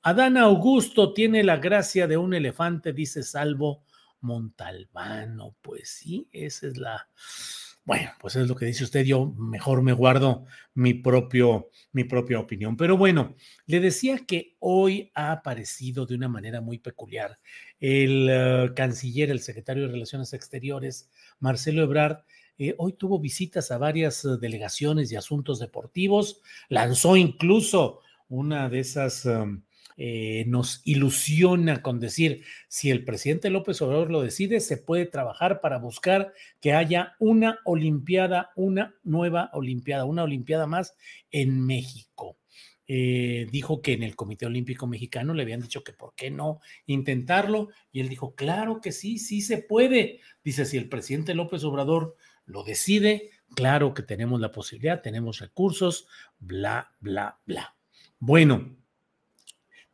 Adán 0.02 0.36
Augusto 0.36 1.12
tiene 1.12 1.44
la 1.44 1.56
gracia 1.56 2.06
de 2.06 2.16
un 2.16 2.34
elefante, 2.34 2.92
dice 2.92 3.22
Salvo 3.22 3.84
Montalbano. 4.20 5.54
Pues 5.60 5.90
sí, 5.90 6.28
esa 6.32 6.66
es 6.66 6.78
la 6.78 7.08
bueno, 7.88 8.10
pues 8.20 8.36
es 8.36 8.46
lo 8.46 8.54
que 8.54 8.66
dice 8.66 8.84
usted, 8.84 9.02
yo 9.06 9.32
mejor 9.38 9.80
me 9.80 9.94
guardo 9.94 10.44
mi, 10.74 10.92
propio, 10.92 11.70
mi 11.92 12.04
propia 12.04 12.38
opinión. 12.38 12.76
Pero 12.76 12.98
bueno, 12.98 13.34
le 13.64 13.80
decía 13.80 14.26
que 14.26 14.56
hoy 14.58 15.10
ha 15.14 15.32
aparecido 15.32 16.04
de 16.04 16.14
una 16.14 16.28
manera 16.28 16.60
muy 16.60 16.80
peculiar 16.80 17.38
el 17.80 18.28
eh, 18.30 18.72
canciller, 18.76 19.30
el 19.30 19.40
secretario 19.40 19.86
de 19.86 19.92
Relaciones 19.92 20.34
Exteriores, 20.34 21.10
Marcelo 21.40 21.82
Ebrard, 21.82 22.18
eh, 22.58 22.74
hoy 22.76 22.92
tuvo 22.92 23.20
visitas 23.20 23.70
a 23.70 23.78
varias 23.78 24.22
eh, 24.22 24.36
delegaciones 24.38 25.10
y 25.10 25.16
asuntos 25.16 25.58
deportivos, 25.58 26.42
lanzó 26.68 27.16
incluso 27.16 28.00
una 28.28 28.68
de 28.68 28.80
esas... 28.80 29.24
Um, 29.24 29.62
eh, 30.00 30.44
nos 30.46 30.80
ilusiona 30.84 31.82
con 31.82 31.98
decir, 31.98 32.44
si 32.68 32.92
el 32.92 33.04
presidente 33.04 33.50
López 33.50 33.82
Obrador 33.82 34.12
lo 34.12 34.22
decide, 34.22 34.60
se 34.60 34.76
puede 34.76 35.06
trabajar 35.06 35.60
para 35.60 35.78
buscar 35.78 36.32
que 36.60 36.72
haya 36.72 37.16
una 37.18 37.58
Olimpiada, 37.64 38.52
una 38.54 38.94
nueva 39.02 39.50
Olimpiada, 39.52 40.04
una 40.04 40.22
Olimpiada 40.22 40.68
más 40.68 40.94
en 41.32 41.66
México. 41.66 42.38
Eh, 42.86 43.48
dijo 43.50 43.82
que 43.82 43.92
en 43.92 44.04
el 44.04 44.14
Comité 44.14 44.46
Olímpico 44.46 44.86
Mexicano 44.86 45.34
le 45.34 45.42
habían 45.42 45.60
dicho 45.60 45.82
que 45.82 45.92
por 45.92 46.14
qué 46.14 46.30
no 46.30 46.60
intentarlo, 46.86 47.68
y 47.90 47.98
él 47.98 48.08
dijo, 48.08 48.36
claro 48.36 48.80
que 48.80 48.92
sí, 48.92 49.18
sí 49.18 49.42
se 49.42 49.58
puede. 49.58 50.20
Dice, 50.44 50.64
si 50.64 50.76
el 50.76 50.88
presidente 50.88 51.34
López 51.34 51.64
Obrador 51.64 52.16
lo 52.46 52.62
decide, 52.62 53.30
claro 53.56 53.94
que 53.94 54.04
tenemos 54.04 54.40
la 54.40 54.52
posibilidad, 54.52 55.02
tenemos 55.02 55.40
recursos, 55.40 56.06
bla, 56.38 56.94
bla, 57.00 57.40
bla. 57.44 57.76
Bueno, 58.20 58.76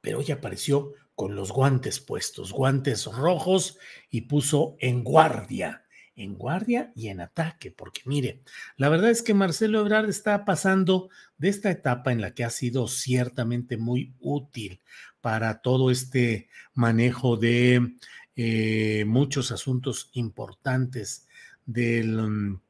pero 0.04 0.18
hoy 0.18 0.30
apareció 0.30 0.92
con 1.14 1.34
los 1.34 1.50
guantes 1.50 1.98
puestos, 1.98 2.52
guantes 2.52 3.06
rojos 3.06 3.78
y 4.10 4.22
puso 4.22 4.76
en 4.78 5.02
guardia, 5.02 5.86
en 6.14 6.34
guardia 6.34 6.92
y 6.94 7.08
en 7.08 7.22
ataque, 7.22 7.70
porque 7.70 8.02
mire, 8.04 8.42
la 8.76 8.90
verdad 8.90 9.10
es 9.10 9.22
que 9.22 9.32
Marcelo 9.32 9.80
Ebrard 9.80 10.10
está 10.10 10.44
pasando 10.44 11.08
de 11.38 11.48
esta 11.48 11.70
etapa 11.70 12.12
en 12.12 12.20
la 12.20 12.34
que 12.34 12.44
ha 12.44 12.50
sido 12.50 12.86
ciertamente 12.86 13.78
muy 13.78 14.14
útil 14.20 14.82
para 15.22 15.62
todo 15.62 15.90
este 15.90 16.48
manejo 16.74 17.38
de 17.38 17.96
eh, 18.36 19.04
muchos 19.06 19.50
asuntos 19.52 20.10
importantes 20.12 21.26
del... 21.64 22.28
Mm, 22.28 22.60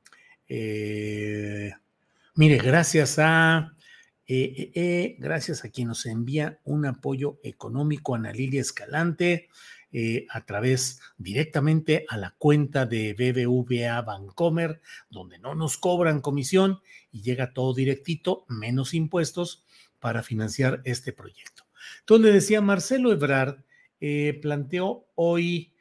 eh, 0.48 1.72
Mire, 2.36 2.58
gracias 2.58 3.18
a 3.18 3.74
eh, 4.26 4.54
eh, 4.56 4.72
eh, 4.74 5.16
gracias 5.18 5.64
a 5.64 5.68
quien 5.68 5.88
nos 5.88 6.06
envía 6.06 6.58
un 6.64 6.86
apoyo 6.86 7.38
económico, 7.42 8.14
Ana 8.14 8.32
Lilia 8.32 8.60
Escalante, 8.60 9.48
a 10.28 10.44
través 10.44 10.98
directamente 11.18 12.04
a 12.08 12.16
la 12.16 12.34
cuenta 12.36 12.84
de 12.84 13.14
BBVA 13.14 14.02
Bancomer, 14.02 14.80
donde 15.08 15.38
no 15.38 15.54
nos 15.54 15.78
cobran 15.78 16.20
comisión 16.20 16.80
y 17.12 17.22
llega 17.22 17.52
todo 17.52 17.72
directito, 17.72 18.44
menos 18.48 18.92
impuestos, 18.92 19.64
para 20.00 20.24
financiar 20.24 20.82
este 20.84 21.12
proyecto. 21.12 21.62
Le 22.08 22.32
decía, 22.32 22.60
Marcelo 22.60 23.12
Ebrard 23.12 23.62
planteó 24.42 25.06
hoy 25.14 25.72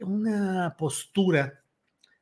una 0.00 0.74
postura, 0.76 1.62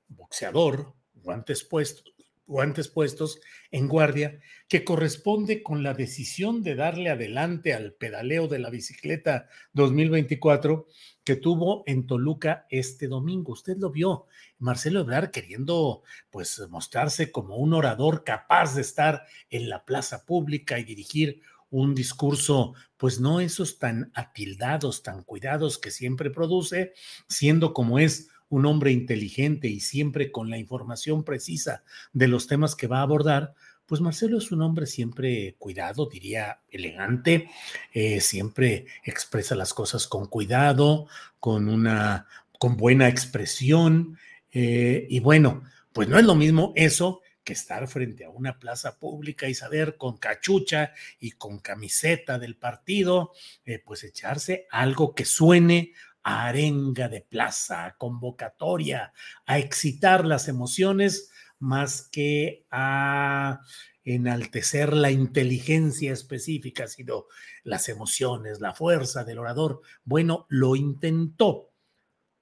boxeador, 0.09 0.93
guantes 1.15 1.65
puestos, 1.65 2.13
guantes 2.47 2.89
puestos 2.89 3.41
en 3.71 3.89
guardia, 3.89 4.41
que 4.69 4.85
corresponde 4.85 5.63
con 5.63 5.83
la 5.83 5.95
decisión 5.95 6.63
de 6.63 6.75
darle 6.75 7.11
adelante 7.11 7.75
al 7.75 7.93
pedaleo 7.93 8.49
de 8.49 8.59
la 8.59 8.71
bicicleta 8.71 9.49
2024 9.73 10.87
que 11.25 11.37
tuvo 11.37 11.83
en 11.87 12.07
Toluca 12.07 12.67
este 12.71 13.09
domingo. 13.09 13.53
Usted 13.53 13.77
lo 13.79 13.91
vio, 13.91 14.27
Marcelo 14.59 15.01
Ebrard 15.01 15.31
queriendo 15.31 16.03
pues 16.31 16.63
mostrarse 16.71 17.33
como 17.33 17.57
un 17.57 17.75
orador 17.75 18.23
capaz 18.25 18.75
de 18.75 18.83
estar 18.83 19.25
en 19.51 19.69
la 19.69 19.85
plaza 19.85 20.25
pública 20.25 20.79
y 20.79 20.85
dirigir 20.85 21.43
un 21.71 21.95
discurso, 21.95 22.75
pues 22.97 23.21
no 23.21 23.41
esos 23.41 23.79
tan 23.79 24.11
atildados, 24.15 25.03
tan 25.03 25.25
cuidados 25.25 25.79
que 25.79 25.91
siempre 25.91 26.31
produce, 26.31 26.95
siendo 27.29 27.73
como 27.75 27.99
es 27.99 28.29
un 28.49 28.67
hombre 28.67 28.93
inteligente 28.93 29.69
y 29.69 29.81
siempre 29.81 30.31
con 30.31 30.51
la 30.51 30.59
información 30.59 31.25
precisa 31.25 31.83
de 32.13 32.29
los 32.29 32.47
temas 32.47 32.77
que 32.77 32.87
va 32.87 32.99
a 32.99 33.03
abordar, 33.03 33.55
pues 33.87 34.01
Marcelo 34.01 34.39
es 34.39 34.51
un 34.51 34.63
hombre 34.63 34.87
siempre 34.87 35.55
cuidado, 35.59 36.07
diría 36.07 36.61
elegante, 36.71 37.49
eh, 37.93 38.21
siempre 38.21 38.87
expresa 39.05 39.55
las 39.55 39.73
cosas 39.73 40.07
con 40.07 40.27
cuidado, 40.27 41.07
con 41.39 41.69
una, 41.69 42.27
con 42.59 42.77
buena 42.77 43.09
expresión, 43.09 44.19
eh, 44.53 45.07
y 45.09 45.21
bueno, 45.21 45.63
pues 45.93 46.09
no 46.09 46.19
es 46.19 46.25
lo 46.25 46.35
mismo 46.35 46.73
eso 46.77 47.21
que 47.45 47.53
estar 47.53 47.87
frente 47.87 48.25
a 48.25 48.31
una 48.31 48.59
plaza 48.59 48.99
pública 48.99 49.49
y 49.49 49.55
saber 49.55 49.97
con 49.97 50.19
cachucha 50.19 50.93
y 51.21 51.31
con 51.31 51.61
camiseta 51.61 52.41
del 52.41 52.57
partido, 52.57 53.33
eh, 53.65 53.79
pues 53.79 54.03
echarse 54.03 54.67
algo 54.71 55.15
que 55.15 55.25
suene 55.25 55.93
arenga 56.29 57.09
de 57.09 57.21
plaza, 57.21 57.95
convocatoria, 57.99 59.13
a 59.47 59.61
excitar 59.61 60.27
las 60.27 60.49
emociones 60.49 61.31
más 61.61 62.09
que 62.11 62.67
a 62.73 63.61
enaltecer 64.03 64.93
la 64.93 65.13
inteligencia 65.13 66.13
específica, 66.13 66.89
sino 66.89 67.27
las 67.63 67.89
emociones, 67.89 68.61
la 68.61 68.75
fuerza 68.75 69.23
del 69.23 69.39
orador. 69.39 69.83
Bueno, 70.03 70.47
lo 70.49 70.75
intentó. 70.75 71.71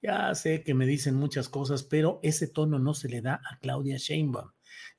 Ya 0.01 0.33
sé 0.33 0.63
que 0.63 0.73
me 0.73 0.87
dicen 0.87 1.13
muchas 1.13 1.47
cosas, 1.47 1.83
pero 1.83 2.19
ese 2.23 2.47
tono 2.47 2.79
no 2.79 2.95
se 2.95 3.07
le 3.07 3.21
da 3.21 3.35
a 3.35 3.59
Claudia 3.59 3.97
Sheinbaum. 3.97 4.49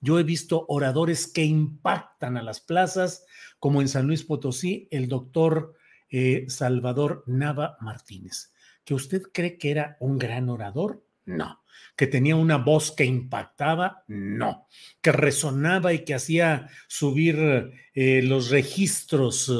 Yo 0.00 0.20
he 0.20 0.22
visto 0.22 0.64
oradores 0.68 1.26
que 1.26 1.44
impactan 1.44 2.36
a 2.36 2.42
las 2.42 2.60
plazas, 2.60 3.26
como 3.58 3.82
en 3.82 3.88
San 3.88 4.06
Luis 4.06 4.22
Potosí, 4.22 4.86
el 4.92 5.08
doctor 5.08 5.74
eh, 6.08 6.44
Salvador 6.48 7.24
Nava 7.26 7.78
Martínez 7.80 8.52
que 8.86 8.94
usted 8.94 9.24
cree 9.32 9.58
que 9.58 9.72
era 9.72 9.96
un 9.98 10.16
gran 10.16 10.48
orador, 10.48 11.04
no. 11.26 11.64
Que 11.96 12.06
tenía 12.06 12.36
una 12.36 12.56
voz 12.56 12.92
que 12.92 13.04
impactaba, 13.04 14.04
no. 14.06 14.68
Que 15.02 15.10
resonaba 15.10 15.92
y 15.92 16.04
que 16.04 16.14
hacía 16.14 16.68
subir 16.86 17.72
eh, 17.94 18.22
los 18.22 18.48
registros 18.50 19.52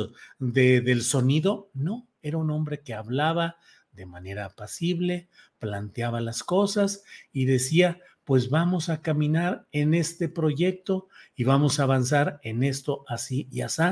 eh, 0.55 0.81
del 0.81 1.03
sonido, 1.03 1.71
no. 1.75 2.09
Era 2.23 2.39
un 2.39 2.51
hombre 2.53 2.83
que 2.83 2.95
hablaba 2.95 3.57
de 3.91 4.07
manera 4.07 4.45
apacible, 4.45 5.29
planteaba 5.59 6.21
las 6.21 6.45
cosas 6.45 7.03
y 7.33 7.47
decía, 7.47 8.01
pues 8.23 8.49
vamos 8.49 8.89
a 8.89 9.03
caminar 9.03 9.67
en 9.73 9.93
este 9.95 10.29
proyecto 10.29 11.09
y 11.35 11.43
vamos 11.43 11.81
a 11.81 11.85
avanzar 11.85 12.39
en 12.43 12.63
esto 12.63 13.05
así 13.09 13.49
y 13.51 13.63
así. 13.63 13.83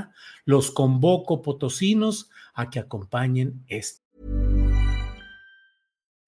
Los 0.45 0.71
convoco 0.71 1.43
potosinos 1.43 2.31
a 2.53 2.71
que 2.71 2.79
acompañen 2.79 3.65
este 3.67 4.04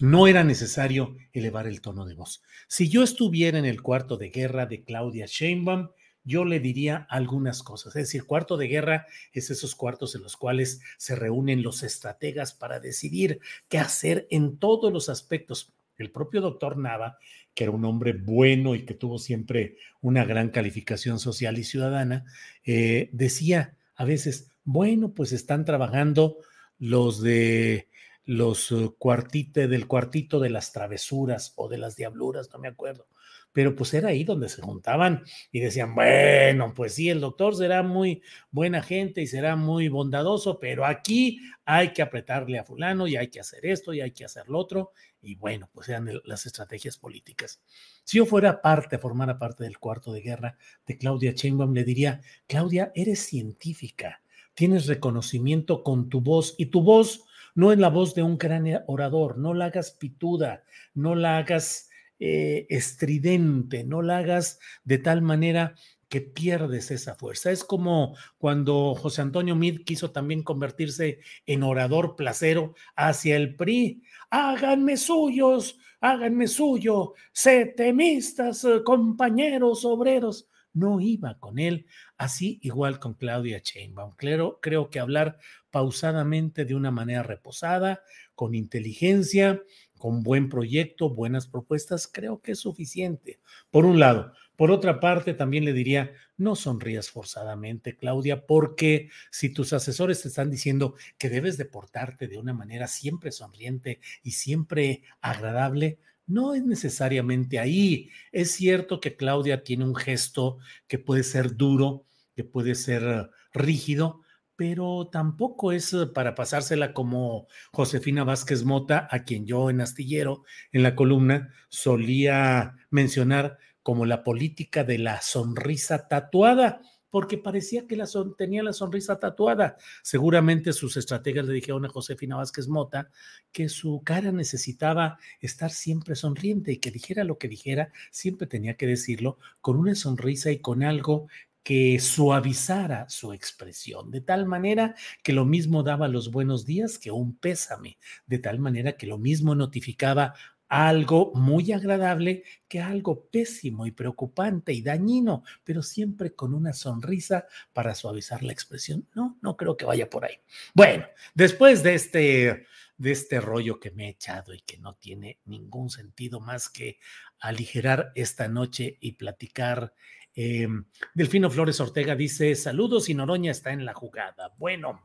No 0.00 0.26
era 0.26 0.44
necesario 0.44 1.16
elevar 1.32 1.66
el 1.66 1.80
tono 1.80 2.06
de 2.06 2.14
voz. 2.14 2.42
Si 2.68 2.88
yo 2.88 3.02
estuviera 3.02 3.58
en 3.58 3.64
el 3.64 3.82
cuarto 3.82 4.16
de 4.16 4.30
guerra 4.30 4.66
de 4.66 4.82
Claudia 4.82 5.26
Sheinbaum, 5.26 5.90
yo 6.24 6.44
le 6.44 6.60
diría 6.60 7.06
algunas 7.08 7.62
cosas. 7.62 7.96
Es 7.96 8.08
decir, 8.08 8.24
cuarto 8.24 8.56
de 8.56 8.68
guerra 8.68 9.06
es 9.32 9.50
esos 9.50 9.74
cuartos 9.74 10.14
en 10.14 10.22
los 10.22 10.36
cuales 10.36 10.80
se 10.98 11.16
reúnen 11.16 11.62
los 11.62 11.82
estrategas 11.82 12.52
para 12.52 12.80
decidir 12.80 13.40
qué 13.68 13.78
hacer 13.78 14.26
en 14.30 14.58
todos 14.58 14.92
los 14.92 15.08
aspectos. 15.08 15.72
El 15.96 16.10
propio 16.10 16.40
doctor 16.40 16.76
Nava, 16.78 17.18
que 17.54 17.64
era 17.64 17.72
un 17.72 17.84
hombre 17.84 18.12
bueno 18.12 18.74
y 18.74 18.84
que 18.84 18.94
tuvo 18.94 19.18
siempre 19.18 19.76
una 20.00 20.24
gran 20.24 20.50
calificación 20.50 21.18
social 21.18 21.58
y 21.58 21.64
ciudadana, 21.64 22.24
eh, 22.64 23.10
decía 23.12 23.76
a 23.96 24.04
veces, 24.04 24.50
bueno, 24.64 25.12
pues 25.12 25.32
están 25.32 25.64
trabajando 25.64 26.38
los 26.78 27.20
de 27.20 27.89
los 28.30 28.70
eh, 28.70 28.92
cuartitos 28.96 29.68
del 29.68 29.88
cuartito 29.88 30.38
de 30.38 30.50
las 30.50 30.72
travesuras 30.72 31.52
o 31.56 31.68
de 31.68 31.78
las 31.78 31.96
diabluras, 31.96 32.48
no 32.52 32.60
me 32.60 32.68
acuerdo. 32.68 33.08
Pero 33.52 33.74
pues 33.74 33.92
era 33.92 34.10
ahí 34.10 34.22
donde 34.22 34.48
se 34.48 34.62
juntaban 34.62 35.24
y 35.50 35.58
decían, 35.58 35.96
bueno, 35.96 36.72
pues 36.72 36.94
sí, 36.94 37.10
el 37.10 37.20
doctor 37.20 37.56
será 37.56 37.82
muy 37.82 38.22
buena 38.52 38.84
gente 38.84 39.20
y 39.20 39.26
será 39.26 39.56
muy 39.56 39.88
bondadoso, 39.88 40.60
pero 40.60 40.86
aquí 40.86 41.40
hay 41.64 41.92
que 41.92 42.02
apretarle 42.02 42.60
a 42.60 42.64
fulano 42.64 43.08
y 43.08 43.16
hay 43.16 43.30
que 43.30 43.40
hacer 43.40 43.66
esto 43.66 43.92
y 43.92 44.00
hay 44.00 44.12
que 44.12 44.24
hacer 44.24 44.48
lo 44.48 44.60
otro. 44.60 44.92
Y 45.20 45.34
bueno, 45.34 45.68
pues 45.72 45.88
eran 45.88 46.08
las 46.24 46.46
estrategias 46.46 46.98
políticas. 46.98 47.60
Si 48.04 48.18
yo 48.18 48.26
fuera 48.26 48.62
parte, 48.62 48.98
formara 48.98 49.40
parte 49.40 49.64
del 49.64 49.80
cuarto 49.80 50.12
de 50.12 50.20
guerra 50.20 50.56
de 50.86 50.96
Claudia 50.96 51.32
Sheinbaum, 51.32 51.74
le 51.74 51.82
diría, 51.82 52.20
Claudia, 52.46 52.92
eres 52.94 53.26
científica, 53.26 54.22
tienes 54.54 54.86
reconocimiento 54.86 55.82
con 55.82 56.08
tu 56.08 56.20
voz 56.20 56.54
y 56.58 56.66
tu 56.66 56.82
voz 56.82 57.24
no 57.54 57.72
es 57.72 57.78
la 57.78 57.88
voz 57.88 58.14
de 58.14 58.22
un 58.22 58.38
gran 58.38 58.66
orador, 58.86 59.38
no 59.38 59.54
la 59.54 59.66
hagas 59.66 59.92
pituda, 59.92 60.64
no 60.94 61.14
la 61.14 61.38
hagas 61.38 61.90
eh, 62.18 62.66
estridente, 62.68 63.84
no 63.84 64.02
la 64.02 64.18
hagas 64.18 64.58
de 64.84 64.98
tal 64.98 65.22
manera 65.22 65.74
que 66.10 66.20
pierdes 66.20 66.90
esa 66.90 67.14
fuerza. 67.14 67.50
Es 67.50 67.64
como 67.64 68.16
cuando 68.36 68.94
José 68.94 69.22
Antonio 69.22 69.54
Mid 69.54 69.84
quiso 69.84 70.10
también 70.10 70.42
convertirse 70.42 71.20
en 71.46 71.62
orador 71.62 72.16
placero 72.16 72.74
hacia 72.96 73.36
el 73.36 73.54
PRI. 73.54 74.02
Háganme 74.28 74.96
suyos, 74.96 75.78
háganme 76.00 76.48
suyo, 76.48 77.14
setemistas, 77.32 78.64
eh, 78.64 78.82
compañeros 78.84 79.84
obreros 79.84 80.48
no 80.72 81.00
iba 81.00 81.38
con 81.38 81.58
él. 81.58 81.86
Así 82.16 82.58
igual 82.62 82.98
con 82.98 83.14
Claudia 83.14 83.60
Sheinbaum. 83.62 84.14
Creo, 84.16 84.60
creo 84.60 84.90
que 84.90 85.00
hablar 85.00 85.38
pausadamente 85.70 86.64
de 86.64 86.74
una 86.74 86.90
manera 86.90 87.22
reposada, 87.22 88.02
con 88.34 88.54
inteligencia, 88.54 89.62
con 89.98 90.22
buen 90.22 90.48
proyecto, 90.48 91.10
buenas 91.10 91.46
propuestas, 91.46 92.08
creo 92.10 92.40
que 92.40 92.52
es 92.52 92.58
suficiente. 92.58 93.38
Por 93.70 93.84
un 93.84 94.00
lado. 94.00 94.32
Por 94.56 94.70
otra 94.70 95.00
parte, 95.00 95.32
también 95.32 95.64
le 95.64 95.72
diría, 95.72 96.12
no 96.36 96.54
sonrías 96.54 97.08
forzadamente, 97.08 97.96
Claudia, 97.96 98.44
porque 98.46 99.08
si 99.30 99.54
tus 99.54 99.72
asesores 99.72 100.20
te 100.20 100.28
están 100.28 100.50
diciendo 100.50 100.96
que 101.16 101.30
debes 101.30 101.56
de 101.56 101.64
portarte 101.64 102.28
de 102.28 102.38
una 102.38 102.52
manera 102.52 102.86
siempre 102.86 103.32
sonriente 103.32 104.00
y 104.22 104.32
siempre 104.32 105.02
agradable, 105.22 105.98
no 106.30 106.54
es 106.54 106.64
necesariamente 106.64 107.58
ahí. 107.58 108.10
Es 108.32 108.52
cierto 108.52 109.00
que 109.00 109.16
Claudia 109.16 109.64
tiene 109.64 109.84
un 109.84 109.96
gesto 109.96 110.58
que 110.86 110.98
puede 110.98 111.22
ser 111.24 111.56
duro, 111.56 112.06
que 112.34 112.44
puede 112.44 112.74
ser 112.74 113.30
rígido, 113.52 114.22
pero 114.56 115.08
tampoco 115.10 115.72
es 115.72 115.92
eh, 115.94 116.06
para 116.06 116.34
pasársela 116.34 116.92
como 116.92 117.48
Josefina 117.72 118.24
Vázquez 118.24 118.64
Mota, 118.64 119.08
a 119.10 119.24
quien 119.24 119.46
yo 119.46 119.70
en 119.70 119.80
Astillero, 119.80 120.44
en 120.70 120.82
la 120.82 120.94
columna, 120.94 121.52
solía 121.70 122.76
mencionar 122.90 123.58
como 123.82 124.04
la 124.04 124.22
política 124.22 124.84
de 124.84 124.98
la 124.98 125.22
sonrisa 125.22 126.08
tatuada, 126.08 126.82
porque 127.10 127.38
parecía 127.38 127.86
que 127.86 127.96
la 127.96 128.08
tenía 128.36 128.62
la 128.62 128.72
sonrisa 128.72 129.18
tatuada. 129.18 129.76
Seguramente 130.02 130.72
sus 130.72 130.96
estrategas 130.96 131.46
le 131.46 131.54
dijeron 131.54 131.84
a 131.84 131.88
Josefina 131.88 132.36
Vázquez 132.36 132.68
Mota 132.68 133.10
que 133.52 133.68
su 133.68 134.02
cara 134.04 134.32
necesitaba 134.32 135.18
estar 135.40 135.70
siempre 135.70 136.14
sonriente 136.14 136.72
y 136.72 136.78
que 136.78 136.90
dijera 136.90 137.24
lo 137.24 137.38
que 137.38 137.48
dijera, 137.48 137.92
siempre 138.10 138.46
tenía 138.46 138.76
que 138.76 138.86
decirlo 138.86 139.38
con 139.60 139.76
una 139.76 139.94
sonrisa 139.94 140.50
y 140.50 140.60
con 140.60 140.82
algo 140.82 141.26
que 141.62 141.98
suavizara 142.00 143.08
su 143.10 143.32
expresión, 143.32 144.10
de 144.10 144.22
tal 144.22 144.46
manera 144.46 144.94
que 145.22 145.32
lo 145.32 145.44
mismo 145.44 145.82
daba 145.82 146.08
los 146.08 146.30
buenos 146.30 146.64
días 146.64 146.98
que 146.98 147.10
un 147.10 147.36
pésame, 147.36 147.98
de 148.26 148.38
tal 148.38 148.58
manera 148.58 148.96
que 148.96 149.06
lo 149.06 149.18
mismo 149.18 149.54
notificaba 149.54 150.34
algo 150.70 151.32
muy 151.34 151.72
agradable 151.72 152.44
que 152.68 152.80
algo 152.80 153.26
pésimo 153.28 153.86
y 153.86 153.90
preocupante 153.90 154.72
y 154.72 154.82
dañino, 154.82 155.42
pero 155.64 155.82
siempre 155.82 156.32
con 156.34 156.54
una 156.54 156.72
sonrisa 156.72 157.46
para 157.72 157.96
suavizar 157.96 158.44
la 158.44 158.52
expresión. 158.52 159.06
No, 159.14 159.36
no 159.42 159.56
creo 159.56 159.76
que 159.76 159.84
vaya 159.84 160.08
por 160.08 160.24
ahí. 160.24 160.36
Bueno, 160.72 161.04
después 161.34 161.82
de 161.82 161.94
este 161.94 162.66
de 162.96 163.12
este 163.12 163.40
rollo 163.40 163.80
que 163.80 163.90
me 163.90 164.06
he 164.06 164.10
echado 164.10 164.52
y 164.52 164.60
que 164.60 164.78
no 164.78 164.94
tiene 164.94 165.40
ningún 165.46 165.88
sentido 165.88 166.38
más 166.38 166.68
que 166.68 166.98
aligerar 167.40 168.12
esta 168.14 168.46
noche 168.46 168.98
y 169.00 169.12
platicar 169.12 169.94
eh, 170.36 170.68
Delfino 171.14 171.50
Flores 171.50 171.80
Ortega 171.80 172.14
dice: 172.14 172.54
Saludos 172.54 173.08
y 173.08 173.14
Noroña 173.14 173.50
está 173.50 173.72
en 173.72 173.84
la 173.84 173.94
jugada. 173.94 174.54
Bueno, 174.58 175.02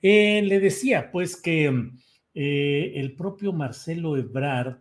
eh, 0.00 0.42
le 0.44 0.60
decía 0.60 1.10
pues 1.10 1.34
que 1.34 1.90
eh, 2.34 2.92
el 2.94 3.16
propio 3.16 3.52
Marcelo 3.52 4.16
Ebrard, 4.16 4.78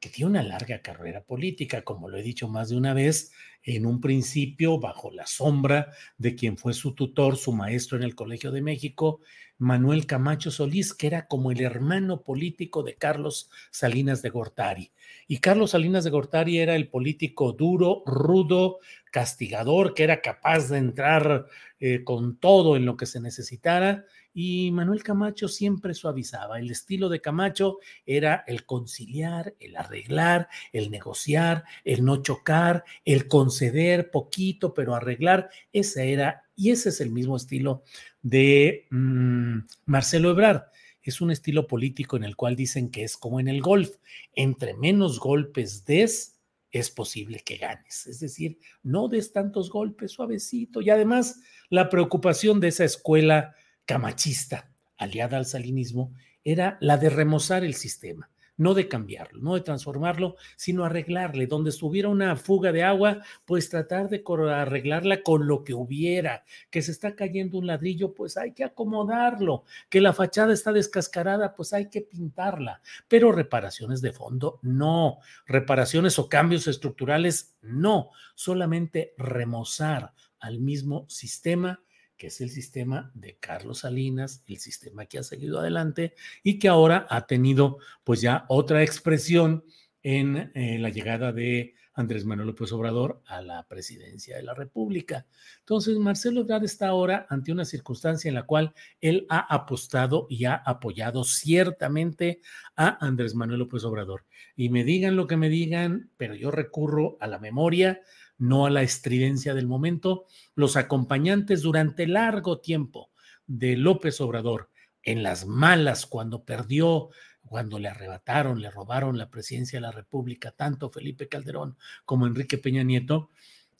que 0.00 0.08
tiene 0.08 0.30
una 0.30 0.42
larga 0.42 0.80
carrera 0.80 1.22
política, 1.24 1.82
como 1.82 2.08
lo 2.08 2.18
he 2.18 2.22
dicho 2.22 2.48
más 2.48 2.68
de 2.68 2.76
una 2.76 2.94
vez, 2.94 3.32
en 3.62 3.84
un 3.84 4.00
principio 4.00 4.78
bajo 4.78 5.10
la 5.10 5.26
sombra 5.26 5.92
de 6.16 6.34
quien 6.34 6.56
fue 6.56 6.72
su 6.72 6.94
tutor, 6.94 7.36
su 7.36 7.52
maestro 7.52 7.96
en 7.96 8.04
el 8.04 8.14
Colegio 8.14 8.52
de 8.52 8.62
México, 8.62 9.20
Manuel 9.58 10.06
Camacho 10.06 10.52
Solís, 10.52 10.94
que 10.94 11.08
era 11.08 11.26
como 11.26 11.50
el 11.50 11.60
hermano 11.60 12.22
político 12.22 12.84
de 12.84 12.94
Carlos 12.94 13.50
Salinas 13.70 14.22
de 14.22 14.30
Gortari. 14.30 14.92
Y 15.26 15.38
Carlos 15.38 15.72
Salinas 15.72 16.04
de 16.04 16.10
Gortari 16.10 16.58
era 16.58 16.76
el 16.76 16.88
político 16.88 17.52
duro, 17.52 18.04
rudo, 18.06 18.78
castigador, 19.10 19.94
que 19.94 20.04
era 20.04 20.20
capaz 20.20 20.68
de 20.68 20.78
entrar 20.78 21.46
eh, 21.80 22.04
con 22.04 22.38
todo 22.38 22.76
en 22.76 22.86
lo 22.86 22.96
que 22.96 23.06
se 23.06 23.20
necesitara. 23.20 24.04
Y 24.40 24.70
Manuel 24.70 25.02
Camacho 25.02 25.48
siempre 25.48 25.94
suavizaba. 25.94 26.60
El 26.60 26.70
estilo 26.70 27.08
de 27.08 27.20
Camacho 27.20 27.78
era 28.06 28.44
el 28.46 28.66
conciliar, 28.66 29.56
el 29.58 29.76
arreglar, 29.76 30.48
el 30.72 30.92
negociar, 30.92 31.64
el 31.82 32.04
no 32.04 32.22
chocar, 32.22 32.84
el 33.04 33.26
conceder 33.26 34.12
poquito, 34.12 34.74
pero 34.74 34.94
arreglar. 34.94 35.50
Ese 35.72 36.12
era, 36.12 36.44
y 36.54 36.70
ese 36.70 36.90
es 36.90 37.00
el 37.00 37.10
mismo 37.10 37.36
estilo 37.36 37.82
de 38.22 38.86
mm, 38.90 39.58
Marcelo 39.86 40.30
Ebrard. 40.30 40.66
Es 41.02 41.20
un 41.20 41.32
estilo 41.32 41.66
político 41.66 42.16
en 42.16 42.22
el 42.22 42.36
cual 42.36 42.54
dicen 42.54 42.92
que 42.92 43.02
es 43.02 43.16
como 43.16 43.40
en 43.40 43.48
el 43.48 43.60
golf. 43.60 43.96
Entre 44.36 44.72
menos 44.74 45.18
golpes 45.18 45.84
des, 45.84 46.38
es 46.70 46.92
posible 46.92 47.40
que 47.44 47.56
ganes. 47.56 48.06
Es 48.06 48.20
decir, 48.20 48.60
no 48.84 49.08
des 49.08 49.32
tantos 49.32 49.68
golpes, 49.68 50.12
suavecito. 50.12 50.80
Y 50.80 50.90
además, 50.90 51.40
la 51.70 51.88
preocupación 51.88 52.60
de 52.60 52.68
esa 52.68 52.84
escuela 52.84 53.56
camachista, 53.88 54.70
aliada 54.98 55.38
al 55.38 55.46
salinismo, 55.46 56.12
era 56.44 56.76
la 56.82 56.98
de 56.98 57.08
remozar 57.08 57.64
el 57.64 57.72
sistema 57.72 58.28
no 58.58 58.74
de 58.74 58.88
cambiarlo, 58.88 59.40
no 59.40 59.54
de 59.54 59.62
transformarlo, 59.62 60.36
sino 60.56 60.84
arreglarle. 60.84 61.46
Donde 61.46 61.70
estuviera 61.70 62.08
una 62.08 62.36
fuga 62.36 62.72
de 62.72 62.82
agua, 62.82 63.22
pues 63.46 63.70
tratar 63.70 64.10
de 64.10 64.22
arreglarla 64.52 65.22
con 65.22 65.46
lo 65.46 65.64
que 65.64 65.74
hubiera. 65.74 66.44
Que 66.68 66.82
se 66.82 66.90
está 66.90 67.14
cayendo 67.14 67.56
un 67.56 67.68
ladrillo, 67.68 68.12
pues 68.14 68.36
hay 68.36 68.52
que 68.52 68.64
acomodarlo. 68.64 69.64
Que 69.88 70.00
la 70.00 70.12
fachada 70.12 70.52
está 70.52 70.72
descascarada, 70.72 71.54
pues 71.54 71.72
hay 71.72 71.88
que 71.88 72.02
pintarla. 72.02 72.82
Pero 73.06 73.32
reparaciones 73.32 74.02
de 74.02 74.12
fondo, 74.12 74.58
no. 74.62 75.18
Reparaciones 75.46 76.18
o 76.18 76.28
cambios 76.28 76.66
estructurales, 76.66 77.56
no. 77.62 78.10
Solamente 78.34 79.14
remozar 79.16 80.12
al 80.40 80.58
mismo 80.58 81.06
sistema 81.08 81.80
que 82.18 82.26
es 82.26 82.40
el 82.40 82.50
sistema 82.50 83.10
de 83.14 83.36
Carlos 83.36 83.78
Salinas, 83.78 84.42
el 84.46 84.58
sistema 84.58 85.06
que 85.06 85.18
ha 85.18 85.22
seguido 85.22 85.60
adelante 85.60 86.14
y 86.42 86.58
que 86.58 86.68
ahora 86.68 87.06
ha 87.08 87.26
tenido 87.26 87.78
pues 88.04 88.20
ya 88.20 88.44
otra 88.48 88.82
expresión 88.82 89.64
en 90.02 90.50
eh, 90.54 90.78
la 90.78 90.90
llegada 90.90 91.32
de 91.32 91.74
Andrés 91.98 92.24
Manuel 92.24 92.46
López 92.46 92.70
Obrador 92.70 93.22
a 93.26 93.42
la 93.42 93.66
presidencia 93.66 94.36
de 94.36 94.44
la 94.44 94.54
República. 94.54 95.26
Entonces, 95.58 95.98
Marcelo 95.98 96.42
Ebrard 96.42 96.62
está 96.62 96.86
ahora 96.86 97.26
ante 97.28 97.50
una 97.50 97.64
circunstancia 97.64 98.28
en 98.28 98.36
la 98.36 98.44
cual 98.44 98.72
él 99.00 99.26
ha 99.28 99.52
apostado 99.52 100.28
y 100.30 100.44
ha 100.44 100.54
apoyado 100.54 101.24
ciertamente 101.24 102.40
a 102.76 103.04
Andrés 103.04 103.34
Manuel 103.34 103.58
López 103.58 103.82
Obrador. 103.82 104.24
Y 104.54 104.68
me 104.68 104.84
digan 104.84 105.16
lo 105.16 105.26
que 105.26 105.36
me 105.36 105.48
digan, 105.48 106.10
pero 106.16 106.36
yo 106.36 106.52
recurro 106.52 107.16
a 107.20 107.26
la 107.26 107.40
memoria, 107.40 108.00
no 108.38 108.66
a 108.66 108.70
la 108.70 108.82
estridencia 108.82 109.54
del 109.54 109.66
momento, 109.66 110.26
los 110.54 110.76
acompañantes 110.76 111.62
durante 111.62 112.06
largo 112.06 112.60
tiempo 112.60 113.10
de 113.46 113.76
López 113.76 114.20
Obrador 114.20 114.70
en 115.02 115.22
las 115.22 115.46
malas 115.46 116.06
cuando 116.06 116.44
perdió, 116.44 117.10
cuando 117.44 117.78
le 117.78 117.88
arrebataron, 117.88 118.60
le 118.60 118.70
robaron 118.70 119.18
la 119.18 119.30
presidencia 119.30 119.78
de 119.78 119.82
la 119.82 119.92
República, 119.92 120.52
tanto 120.52 120.90
Felipe 120.90 121.28
Calderón 121.28 121.76
como 122.04 122.26
Enrique 122.26 122.58
Peña 122.58 122.82
Nieto, 122.82 123.30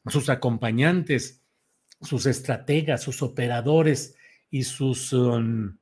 sus 0.06 0.28
acompañantes, 0.28 1.42
sus 2.00 2.26
estrategas, 2.26 3.02
sus 3.02 3.22
operadores 3.22 4.16
y 4.50 4.64
sus 4.64 5.12
um, 5.12 5.76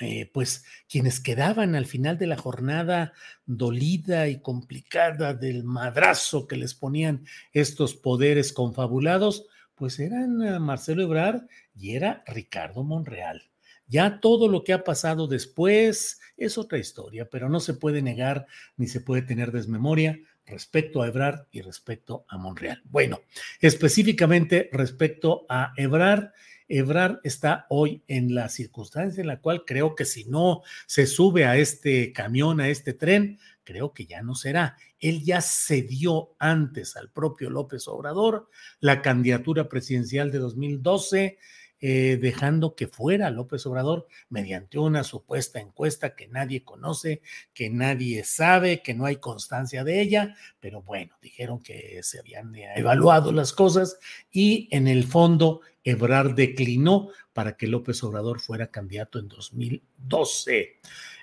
eh, 0.00 0.30
pues 0.32 0.64
quienes 0.88 1.20
quedaban 1.20 1.74
al 1.74 1.84
final 1.84 2.16
de 2.16 2.26
la 2.26 2.38
jornada 2.38 3.12
dolida 3.44 4.28
y 4.28 4.40
complicada 4.40 5.34
del 5.34 5.62
madrazo 5.62 6.46
que 6.46 6.56
les 6.56 6.74
ponían 6.74 7.26
estos 7.52 7.94
poderes 7.94 8.54
confabulados, 8.54 9.46
pues 9.74 10.00
eran 10.00 10.42
eh, 10.42 10.58
Marcelo 10.58 11.02
Ebrard 11.02 11.42
y 11.74 11.96
era 11.96 12.24
Ricardo 12.26 12.82
Monreal. 12.82 13.50
Ya 13.86 14.20
todo 14.20 14.48
lo 14.48 14.64
que 14.64 14.72
ha 14.72 14.84
pasado 14.84 15.26
después 15.26 16.20
es 16.36 16.56
otra 16.56 16.78
historia, 16.78 17.28
pero 17.28 17.50
no 17.50 17.60
se 17.60 17.74
puede 17.74 18.00
negar 18.00 18.46
ni 18.76 18.86
se 18.86 19.00
puede 19.00 19.20
tener 19.20 19.52
desmemoria 19.52 20.18
respecto 20.46 21.02
a 21.02 21.08
Ebrard 21.08 21.46
y 21.50 21.60
respecto 21.60 22.24
a 22.28 22.38
Monreal. 22.38 22.80
Bueno, 22.84 23.20
específicamente 23.60 24.70
respecto 24.72 25.44
a 25.48 25.72
Ebrard, 25.76 26.30
Ebrard 26.70 27.18
está 27.24 27.66
hoy 27.68 28.02
en 28.06 28.34
la 28.34 28.48
circunstancia 28.48 29.20
en 29.20 29.26
la 29.26 29.40
cual 29.40 29.64
creo 29.66 29.96
que 29.96 30.04
si 30.04 30.24
no 30.24 30.62
se 30.86 31.06
sube 31.06 31.44
a 31.44 31.56
este 31.56 32.12
camión, 32.12 32.60
a 32.60 32.68
este 32.68 32.94
tren, 32.94 33.38
creo 33.64 33.92
que 33.92 34.06
ya 34.06 34.22
no 34.22 34.36
será. 34.36 34.76
Él 35.00 35.22
ya 35.24 35.40
cedió 35.42 36.36
antes 36.38 36.96
al 36.96 37.10
propio 37.10 37.50
López 37.50 37.88
Obrador 37.88 38.48
la 38.78 39.02
candidatura 39.02 39.68
presidencial 39.68 40.30
de 40.30 40.38
2012 40.38 41.38
eh, 41.80 42.18
dejando 42.20 42.74
que 42.74 42.88
fuera 42.88 43.30
López 43.30 43.64
Obrador 43.66 44.06
mediante 44.28 44.78
una 44.78 45.02
supuesta 45.02 45.60
encuesta 45.60 46.14
que 46.14 46.28
nadie 46.28 46.62
conoce, 46.62 47.22
que 47.54 47.70
nadie 47.70 48.24
sabe, 48.24 48.82
que 48.82 48.94
no 48.94 49.06
hay 49.06 49.16
constancia 49.16 49.82
de 49.82 50.00
ella, 50.00 50.36
pero 50.60 50.82
bueno, 50.82 51.16
dijeron 51.22 51.60
que 51.62 52.00
se 52.02 52.18
habían 52.18 52.54
evaluado 52.54 53.32
las 53.32 53.52
cosas 53.52 53.98
y 54.30 54.68
en 54.70 54.88
el 54.88 55.04
fondo 55.04 55.62
Ebrard 55.84 56.34
declinó 56.34 57.08
para 57.32 57.56
que 57.56 57.66
López 57.66 58.02
Obrador 58.04 58.40
fuera 58.40 58.70
candidato 58.70 59.18
en 59.18 59.28
2012. 59.28 60.80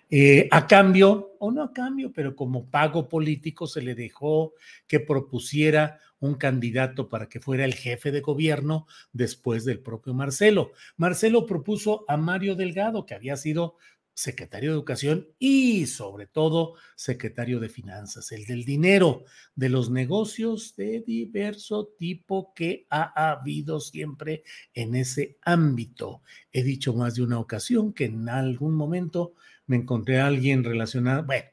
Eh, 0.10 0.48
a 0.52 0.68
cambio, 0.68 1.36
o 1.40 1.52
no 1.52 1.64
a 1.64 1.74
cambio, 1.74 2.14
pero 2.14 2.36
como 2.36 2.70
pago 2.70 3.10
político 3.10 3.68
se 3.68 3.82
le 3.82 3.94
dejó 3.94 4.54
que 4.88 5.00
propusiera 5.00 6.00
un 6.20 6.36
candidato 6.36 7.10
para 7.10 7.28
que 7.30 7.40
fuera 7.40 7.66
el 7.66 7.74
jefe 7.74 8.12
de 8.12 8.22
gobierno 8.22 8.88
después 9.12 9.66
del 9.66 9.80
propio 9.80 10.14
Marcelo. 10.14 10.72
Marcelo 10.96 11.46
propuso 11.46 12.06
a 12.08 12.18
Mario 12.18 12.56
Delgado, 12.56 13.06
que 13.06 13.16
había 13.16 13.36
sido 13.36 13.76
secretario 14.18 14.72
de 14.72 14.78
Educación 14.78 15.28
y 15.38 15.86
sobre 15.86 16.26
todo 16.26 16.74
secretario 16.96 17.60
de 17.60 17.70
Finanzas, 17.70 18.32
el 18.32 18.46
del 18.46 18.66
dinero, 18.66 19.26
de 19.54 19.70
los 19.70 19.92
negocios 19.92 20.76
de 20.76 21.02
diverso 21.02 21.94
tipo 22.00 22.52
que 22.56 22.88
ha 22.90 23.32
habido 23.32 23.80
siempre 23.80 24.44
en 24.74 24.96
ese 24.96 25.38
ámbito. 25.44 26.24
He 26.52 26.64
dicho 26.64 26.96
más 26.96 27.14
de 27.14 27.22
una 27.22 27.38
ocasión 27.38 27.94
que 27.94 28.06
en 28.06 28.28
algún 28.28 28.74
momento 28.74 29.34
me 29.68 29.78
encontré 29.78 30.20
a 30.20 30.28
alguien 30.28 30.64
relacionado, 30.64 31.24
bueno, 31.24 31.46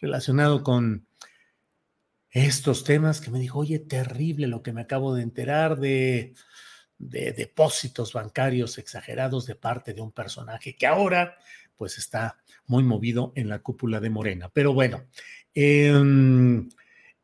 relacionado 0.00 0.62
con 0.62 1.06
estos 2.30 2.84
temas 2.84 3.20
que 3.20 3.30
me 3.30 3.40
dijo, 3.40 3.60
oye, 3.60 3.78
terrible 3.78 4.46
lo 4.46 4.62
que 4.62 4.72
me 4.72 4.82
acabo 4.82 5.14
de 5.14 5.22
enterar 5.22 5.78
de 5.78 6.34
de 6.98 7.32
depósitos 7.32 8.12
bancarios 8.12 8.78
exagerados 8.78 9.46
de 9.46 9.54
parte 9.54 9.94
de 9.94 10.00
un 10.00 10.12
personaje 10.12 10.76
que 10.76 10.86
ahora 10.86 11.36
pues 11.76 11.98
está 11.98 12.38
muy 12.66 12.82
movido 12.84 13.32
en 13.34 13.48
la 13.48 13.58
cúpula 13.58 14.00
de 14.00 14.10
Morena. 14.10 14.48
Pero 14.52 14.72
bueno, 14.72 15.04
em, 15.52 16.68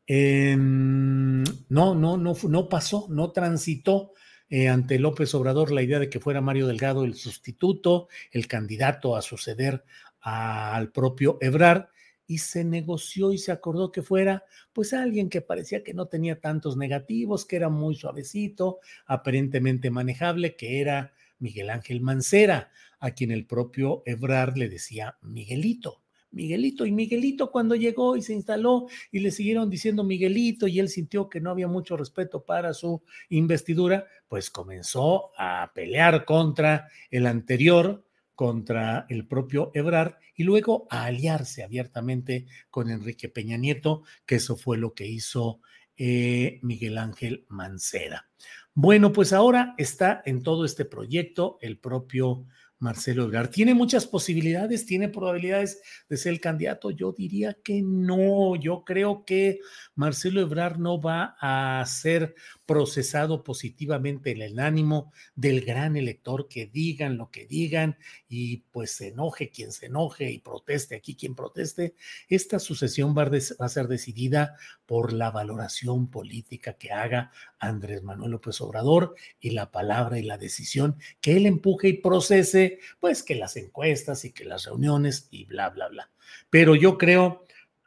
em, 0.05 1.43
no, 1.69 1.95
no, 1.95 2.17
no, 2.17 2.35
no 2.49 2.69
pasó, 2.69 3.07
no 3.09 3.31
transitó 3.31 4.13
eh, 4.49 4.67
ante 4.67 4.99
López 4.99 5.33
Obrador 5.33 5.71
la 5.71 5.81
idea 5.81 5.99
de 5.99 6.09
que 6.09 6.19
fuera 6.19 6.41
Mario 6.41 6.67
Delgado 6.67 7.05
el 7.05 7.15
sustituto, 7.15 8.09
el 8.31 8.47
candidato 8.47 9.15
a 9.15 9.21
suceder 9.21 9.85
al 10.21 10.91
propio 10.91 11.37
Ebrard 11.41 11.87
y 12.27 12.37
se 12.37 12.63
negoció 12.63 13.33
y 13.33 13.37
se 13.37 13.51
acordó 13.51 13.91
que 13.91 14.01
fuera 14.01 14.45
pues 14.71 14.93
alguien 14.93 15.29
que 15.29 15.41
parecía 15.41 15.83
que 15.83 15.93
no 15.93 16.05
tenía 16.05 16.39
tantos 16.39 16.77
negativos, 16.77 17.45
que 17.45 17.57
era 17.57 17.67
muy 17.67 17.95
suavecito, 17.95 18.79
aparentemente 19.05 19.89
manejable, 19.89 20.55
que 20.55 20.79
era 20.79 21.13
Miguel 21.39 21.69
Ángel 21.69 21.99
Mancera, 21.99 22.71
a 22.99 23.11
quien 23.11 23.31
el 23.31 23.45
propio 23.45 24.03
Ebrard 24.05 24.55
le 24.55 24.69
decía 24.69 25.17
Miguelito. 25.21 26.03
Miguelito 26.31 26.85
y 26.85 26.91
Miguelito 26.93 27.51
cuando 27.51 27.75
llegó 27.75 28.15
y 28.15 28.21
se 28.21 28.33
instaló 28.33 28.87
y 29.11 29.19
le 29.19 29.31
siguieron 29.31 29.69
diciendo 29.69 30.03
Miguelito 30.03 30.67
y 30.67 30.79
él 30.79 30.87
sintió 30.87 31.27
que 31.27 31.41
no 31.41 31.49
había 31.49 31.67
mucho 31.67 31.97
respeto 31.97 32.45
para 32.45 32.73
su 32.73 33.03
investidura, 33.29 34.07
pues 34.29 34.49
comenzó 34.49 35.31
a 35.37 35.71
pelear 35.75 36.23
contra 36.23 36.87
el 37.09 37.27
anterior, 37.27 38.05
contra 38.41 39.05
el 39.07 39.27
propio 39.27 39.69
Ebrard 39.75 40.15
y 40.33 40.45
luego 40.45 40.87
a 40.89 41.03
aliarse 41.03 41.61
abiertamente 41.61 42.47
con 42.71 42.89
Enrique 42.89 43.29
Peña 43.29 43.55
Nieto, 43.55 44.01
que 44.25 44.37
eso 44.37 44.55
fue 44.55 44.79
lo 44.79 44.95
que 44.95 45.05
hizo 45.05 45.61
eh, 45.95 46.57
Miguel 46.63 46.97
Ángel 46.97 47.45
Mancera. 47.49 48.31
Bueno, 48.73 49.13
pues 49.13 49.31
ahora 49.31 49.75
está 49.77 50.23
en 50.25 50.41
todo 50.41 50.65
este 50.65 50.85
proyecto 50.85 51.59
el 51.61 51.77
propio 51.77 52.47
Marcelo 52.81 53.25
Ebrard. 53.25 53.51
¿Tiene 53.51 53.75
muchas 53.75 54.07
posibilidades? 54.07 54.87
¿Tiene 54.87 55.07
probabilidades 55.07 55.81
de 56.09 56.17
ser 56.17 56.33
el 56.33 56.41
candidato? 56.41 56.89
Yo 56.89 57.13
diría 57.13 57.55
que 57.63 57.83
no. 57.83 58.55
Yo 58.55 58.83
creo 58.83 59.23
que 59.23 59.59
Marcelo 59.93 60.41
Ebrard 60.41 60.79
no 60.79 60.99
va 60.99 61.35
a 61.39 61.85
ser 61.85 62.33
procesado 62.65 63.43
positivamente 63.43 64.31
en 64.31 64.41
el 64.41 64.59
ánimo 64.59 65.13
del 65.35 65.61
gran 65.61 65.95
elector, 65.95 66.47
que 66.47 66.65
digan 66.65 67.17
lo 67.17 67.29
que 67.29 67.45
digan 67.45 67.97
y 68.27 68.63
pues 68.71 68.91
se 68.91 69.09
enoje 69.09 69.51
quien 69.51 69.71
se 69.71 69.85
enoje 69.85 70.31
y 70.31 70.39
proteste 70.39 70.95
aquí 70.95 71.15
quien 71.15 71.35
proteste. 71.35 71.93
Esta 72.29 72.57
sucesión 72.57 73.15
va 73.15 73.29
a, 73.59 73.69
ser 73.69 73.87
decidida 73.89 74.55
por 74.91 75.13
la 75.13 75.31
valoración 75.31 76.11
política 76.11 76.73
que 76.73 76.91
haga 76.91 77.31
Andrés 77.59 78.03
Manuel 78.03 78.31
López 78.31 78.59
Obrador 78.59 79.15
y 79.39 79.51
la 79.51 79.71
palabra 79.71 80.19
y 80.19 80.21
la 80.21 80.37
decisión 80.37 80.97
que 81.21 81.37
él 81.37 81.45
empuje 81.45 81.87
y 81.87 81.93
procese, 81.93 82.79
pues 82.99 83.23
que 83.23 83.35
las 83.35 83.55
encuestas 83.55 84.25
y 84.25 84.33
que 84.33 84.43
las 84.43 84.65
reuniones 84.65 85.29
y 85.31 85.45
bla, 85.45 85.69
bla, 85.69 85.87
bla. 85.87 86.11
Pero 86.49 86.75
yo 86.75 86.97
creo 86.97 87.45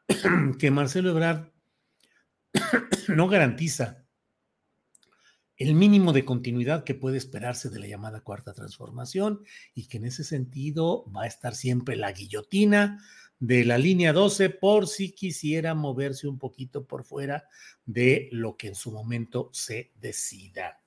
que 0.58 0.70
Marcelo 0.70 1.10
Ebrard 1.10 1.50
no 3.08 3.28
garantiza 3.28 4.02
el 5.58 5.74
mínimo 5.74 6.14
de 6.14 6.24
continuidad 6.24 6.84
que 6.84 6.94
puede 6.94 7.18
esperarse 7.18 7.68
de 7.68 7.80
la 7.80 7.86
llamada 7.86 8.22
cuarta 8.22 8.54
transformación 8.54 9.44
y 9.74 9.88
que 9.88 9.98
en 9.98 10.06
ese 10.06 10.24
sentido 10.24 11.04
va 11.12 11.24
a 11.24 11.26
estar 11.26 11.54
siempre 11.54 11.96
la 11.96 12.12
guillotina 12.12 12.98
de 13.38 13.64
la 13.64 13.78
línea 13.78 14.12
12 14.12 14.50
por 14.50 14.86
si 14.86 15.12
quisiera 15.12 15.74
moverse 15.74 16.28
un 16.28 16.38
poquito 16.38 16.86
por 16.86 17.04
fuera 17.04 17.44
de 17.84 18.28
lo 18.32 18.56
que 18.56 18.68
en 18.68 18.74
su 18.74 18.92
momento 18.92 19.50
se 19.52 19.92
decida. 19.96 20.80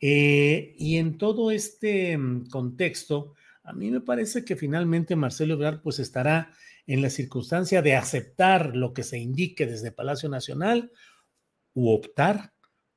Eh, 0.00 0.74
y 0.78 0.96
en 0.96 1.18
todo 1.18 1.50
este 1.50 2.16
mm, 2.16 2.46
contexto, 2.48 3.34
a 3.62 3.72
mí 3.72 3.90
me 3.90 4.00
parece 4.00 4.44
que 4.44 4.56
finalmente 4.56 5.16
Marcelo 5.16 5.54
Ebrard 5.54 5.82
pues 5.82 5.98
estará 5.98 6.52
en 6.86 7.02
la 7.02 7.10
circunstancia 7.10 7.82
de 7.82 7.94
aceptar 7.94 8.74
lo 8.74 8.94
que 8.94 9.02
se 9.02 9.18
indique 9.18 9.66
desde 9.66 9.92
Palacio 9.92 10.28
Nacional 10.28 10.90
u 11.74 11.90
optar 11.90 12.52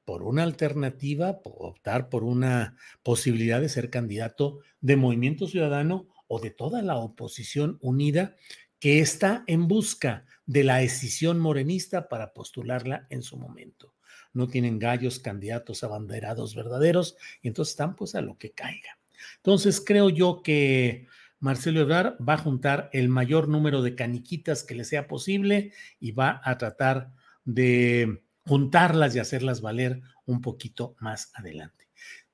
por 0.06 0.24
una 0.24 0.44
alternativa, 0.44 1.40
optar 1.44 2.10
por 2.10 2.24
una 2.24 2.78
posibilidad 3.04 3.62
de 3.62 3.70
ser 3.70 3.90
candidato 3.90 4.60
de 4.82 4.96
Movimiento 4.96 5.48
Ciudadano 5.48 6.08
o 6.28 6.40
de 6.40 6.50
toda 6.50 6.82
la 6.82 6.96
oposición 6.96 7.78
unida 7.82 8.36
que 8.84 9.00
está 9.00 9.46
en 9.48 9.70
busca 9.70 10.26
de 10.46 10.66
la 10.66 10.80
decisión 10.80 11.40
morenista 11.40 12.10
para 12.10 12.34
postularla 12.34 13.08
en 13.10 13.22
su 13.22 13.38
momento. 13.38 13.94
No 14.34 14.50
tienen 14.50 14.78
gallos 14.78 15.20
candidatos 15.20 15.86
abanderados 15.86 16.54
verdaderos 16.54 17.16
y 17.42 17.48
entonces 17.48 17.72
están 17.72 17.96
pues 17.96 18.14
a 18.14 18.20
lo 18.20 18.38
que 18.38 18.52
caiga. 18.52 19.00
Entonces 19.38 19.80
creo 19.80 20.10
yo 20.10 20.44
que 20.44 21.08
Marcelo 21.40 21.80
Ebrard 21.80 22.18
va 22.22 22.34
a 22.34 22.40
juntar 22.40 22.90
el 22.92 23.08
mayor 23.08 23.48
número 23.48 23.84
de 23.84 23.96
caniquitas 23.96 24.66
que 24.66 24.76
le 24.76 24.84
sea 24.84 25.08
posible 25.08 25.72
y 26.02 26.12
va 26.12 26.42
a 26.44 26.58
tratar 26.58 27.14
de 27.46 28.22
juntarlas 28.46 29.16
y 29.16 29.20
hacerlas 29.20 29.62
valer 29.62 30.02
un 30.26 30.42
poquito 30.42 30.98
más 31.00 31.32
adelante. 31.36 31.83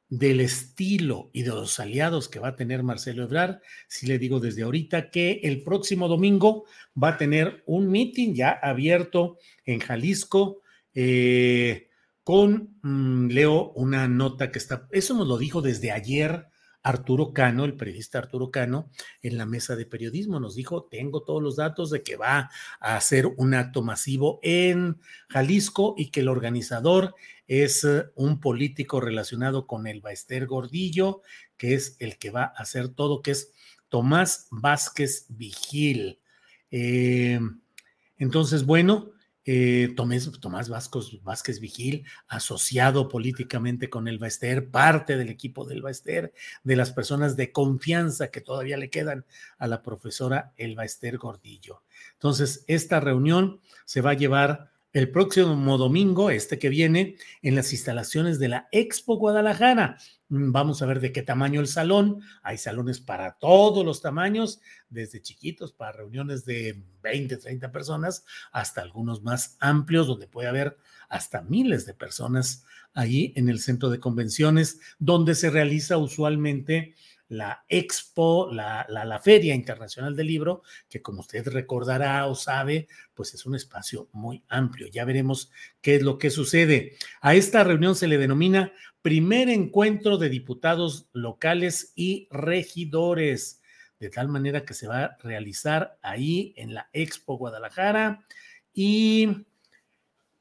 Del 0.10 0.42
estilo 0.42 1.30
y 1.34 1.44
de 1.44 1.50
los 1.50 1.80
aliados 1.80 2.30
que 2.30 2.40
va 2.40 2.50
a 2.50 2.56
tener 2.56 2.82
Marcelo 2.82 3.24
Ebrard, 3.24 3.60
sí 3.88 4.08
le 4.08 4.18
digo 4.18 4.40
desde 4.40 4.64
ahorita 4.64 5.12
que 5.12 5.42
el 5.44 5.64
próximo 5.64 6.08
domingo 6.08 6.66
va 7.02 7.10
a 7.10 7.18
tener 7.18 7.64
un 7.68 7.90
meeting 7.90 8.34
ya 8.34 8.52
abierto 8.52 9.38
en 9.66 9.80
Jalisco 9.80 10.62
eh, 10.96 11.90
con, 12.24 12.80
mm, 12.82 13.28
leo 13.28 13.72
una 13.76 14.08
nota 14.08 14.52
que 14.52 14.60
está, 14.60 14.88
eso 14.92 15.14
nos 15.14 15.28
lo 15.28 15.38
dijo 15.38 15.62
desde 15.62 15.92
ayer 15.92 16.48
Arturo 16.84 17.34
Cano, 17.34 17.66
el 17.66 17.76
periodista 17.76 18.20
Arturo 18.20 18.52
Cano, 18.52 18.90
en 19.22 19.38
la 19.38 19.46
mesa 19.46 19.76
de 19.76 19.86
periodismo. 19.86 20.40
Nos 20.40 20.56
dijo, 20.56 20.84
tengo 20.84 21.24
todos 21.24 21.42
los 21.44 21.56
datos 21.56 21.90
de 21.90 22.04
que 22.04 22.16
va 22.16 22.50
a 22.80 22.96
hacer 22.96 23.28
un 23.28 23.54
acto 23.54 23.82
masivo 23.82 24.40
en 24.44 25.00
Jalisco 25.30 25.96
y 25.98 26.12
que 26.12 26.22
el 26.22 26.30
organizador 26.30 27.16
es 27.48 27.84
eh, 27.84 28.06
un 28.16 28.40
político 28.40 29.02
relacionado 29.02 29.68
con 29.68 29.88
el 29.88 30.02
Baester 30.02 30.46
Gordillo, 30.46 31.22
que 31.58 31.74
es 31.74 31.98
el 32.00 32.18
que 32.18 32.30
va 32.30 32.44
a 32.44 32.62
hacer 32.62 32.90
todo, 32.90 33.22
que 33.22 33.32
es 33.32 33.52
Tomás 33.90 34.48
Vázquez 34.52 35.26
Vigil. 35.30 36.20
Eh, 36.72 37.40
entonces, 38.18 38.66
bueno, 38.66 39.12
eh, 39.52 39.94
Tomás, 39.96 40.30
Tomás 40.40 40.70
Vázquez 40.70 41.60
Vigil, 41.60 42.06
asociado 42.28 43.10
políticamente 43.10 43.90
con 43.90 44.08
el 44.08 44.20
Baester, 44.20 44.70
parte 44.70 45.18
del 45.18 45.30
equipo 45.30 45.66
del 45.66 45.82
Baester, 45.82 46.32
de 46.64 46.76
las 46.76 46.92
personas 46.92 47.36
de 47.36 47.52
confianza 47.52 48.30
que 48.30 48.42
todavía 48.42 48.78
le 48.78 48.92
quedan 48.92 49.26
a 49.58 49.66
la 49.66 49.82
profesora 49.82 50.54
Elba 50.56 50.86
Ester 50.86 51.18
Gordillo. 51.18 51.82
Entonces, 52.14 52.64
esta 52.68 53.00
reunión 53.00 53.60
se 53.86 54.02
va 54.02 54.12
a 54.12 54.14
llevar 54.14 54.70
el 54.94 55.10
próximo 55.10 55.80
domingo, 55.80 56.30
este 56.30 56.60
que 56.60 56.70
viene, 56.70 57.16
en 57.42 57.56
las 57.56 57.74
instalaciones 57.74 58.38
de 58.38 58.50
la 58.50 58.68
Expo 58.72 59.18
Guadalajara. 59.18 59.98
Mm, 60.30 60.52
vamos 60.52 60.82
a 60.82 60.86
ver 60.86 61.00
de 61.00 61.12
qué 61.12 61.24
tamaño 61.24 61.60
el 61.60 61.68
salón. 61.68 62.22
Hay 62.44 62.58
salones 62.58 63.00
para 63.00 63.34
todos 63.40 63.84
los 63.84 64.02
tamaños, 64.02 64.62
desde 64.90 65.22
chiquitos 65.22 65.74
para 65.74 65.92
reuniones 65.92 66.46
de 66.46 66.84
20, 67.02 67.38
30 67.38 67.72
personas, 67.72 68.24
hasta 68.52 68.82
algunos 68.82 69.24
más 69.24 69.58
amplios, 69.60 70.08
donde 70.08 70.28
puede 70.28 70.48
haber 70.48 70.78
hasta 71.10 71.42
miles 71.42 71.86
de 71.86 71.94
personas 71.96 72.64
ahí 72.94 73.34
en 73.36 73.50
el 73.50 73.60
centro 73.60 73.90
de 73.90 74.00
convenciones, 74.00 74.80
donde 75.00 75.36
se 75.36 75.50
realiza 75.50 75.98
usualmente 75.98 76.96
la 77.30 77.64
Expo, 77.70 78.50
la, 78.52 78.86
la, 78.90 79.20
Feria 79.20 79.54
Internacional 79.54 80.16
del 80.16 80.28
Libro, 80.28 80.64
que 80.90 81.02
como 81.02 81.22
usted 81.22 81.48
recordará 81.48 82.26
o 82.26 82.36
sabe, 82.36 82.88
pues 83.14 83.34
es 83.36 83.46
un 83.46 83.56
espacio 83.56 84.10
muy 84.12 84.44
amplio. 84.50 84.88
Ya 84.88 85.06
veremos 85.06 85.52
qué 85.82 85.96
es 85.96 86.02
lo 86.02 86.18
que 86.18 86.32
sucede. 86.32 86.98
A 87.22 87.36
esta 87.36 87.64
reunión 87.64 87.96
se 87.96 88.08
le 88.08 88.18
denomina 88.18 88.74
primer 89.02 89.48
encuentro 89.50 90.18
de 90.18 90.30
diputados 90.30 91.08
locales 91.14 91.94
y 91.96 92.28
regidores, 92.32 93.62
de 94.00 94.10
tal 94.10 94.28
manera 94.28 94.66
que 94.66 94.74
se 94.74 94.88
va 94.88 95.04
a 95.04 95.18
realizar 95.22 95.98
ahí 96.02 96.54
en 96.58 96.74
la 96.74 96.90
Expo 96.94 97.38
Guadalajara 97.38 98.26
y 98.74 99.46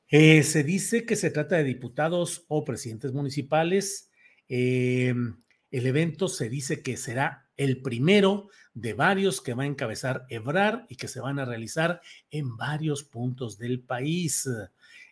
eh, 0.09 0.43
se 0.43 0.65
dice 0.65 1.05
que 1.05 1.17
se 1.17 1.31
trata 1.31 1.57
de 1.57 1.65
diputados 1.65 2.47
o 2.49 2.65
presidentes 2.65 3.13
municipales. 3.13 4.11
Eh, 4.49 5.15
el 5.71 5.87
evento 5.87 6.29
se 6.29 6.49
dice 6.49 6.83
que 6.83 6.97
será 6.97 7.49
el 7.57 7.83
primero 7.83 8.49
de 8.73 8.95
varios 8.95 9.41
que 9.41 9.55
va 9.55 9.65
a 9.65 9.67
encabezar 9.67 10.25
Ebrar 10.29 10.87
y 10.89 10.97
que 10.97 11.09
se 11.09 11.21
van 11.21 11.39
a 11.39 11.45
realizar 11.45 12.01
en 12.31 12.57
varios 12.57 13.05
puntos 13.05 13.59
del 13.59 13.81
país. 13.81 14.49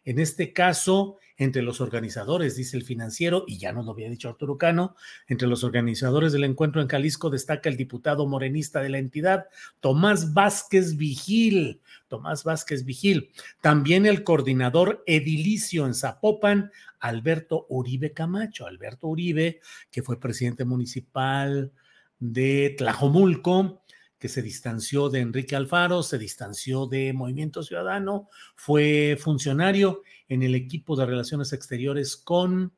En 0.07 0.21
este 0.21 0.53
caso, 0.53 1.19
entre 1.37 1.63
los 1.63 1.81
organizadores, 1.81 2.55
dice 2.57 2.77
el 2.77 2.85
financiero, 2.85 3.45
y 3.47 3.59
ya 3.59 3.73
nos 3.73 3.85
lo 3.85 3.91
había 3.91 4.09
dicho 4.09 4.29
Arturo 4.29 4.57
Cano, 4.57 4.95
entre 5.27 5.49
los 5.49 5.65
organizadores 5.65 6.33
del 6.33 6.45
encuentro 6.45 6.81
en 6.81 6.87
Jalisco 6.87 7.29
destaca 7.29 7.69
el 7.69 7.77
diputado 7.77 8.27
morenista 8.27 8.81
de 8.81 8.89
la 8.89 8.99
entidad, 8.99 9.47
Tomás 9.81 10.33
Vázquez 10.33 10.97
Vigil. 10.97 11.81
Tomás 12.07 12.45
Vázquez 12.45 12.85
Vigil. 12.85 13.33
También 13.61 14.07
el 14.07 14.23
coordinador 14.23 15.03
edilicio 15.07 15.87
en 15.87 15.95
Zapopan, 15.95 16.71
Alberto 17.01 17.67
Uribe 17.69 18.13
Camacho. 18.13 18.67
Alberto 18.67 19.09
Uribe, 19.09 19.61
que 19.91 20.03
fue 20.03 20.21
presidente 20.21 20.65
municipal 20.65 21.73
de 22.21 22.75
Tlajomulco, 22.79 23.83
que 24.19 24.29
se 24.29 24.43
distanció 24.43 25.09
de 25.09 25.21
Enrique 25.21 25.57
Alfaro, 25.57 26.03
se 26.03 26.19
distanció 26.19 26.87
de 26.87 27.13
Movimiento 27.13 27.63
Ciudadano, 27.63 28.29
fue 28.55 29.19
funcionario 29.21 30.03
en 30.29 30.43
el 30.43 30.55
equipo 30.55 30.97
de 30.97 31.07
Relaciones 31.07 31.53
Exteriores 31.53 32.17
con 32.17 32.73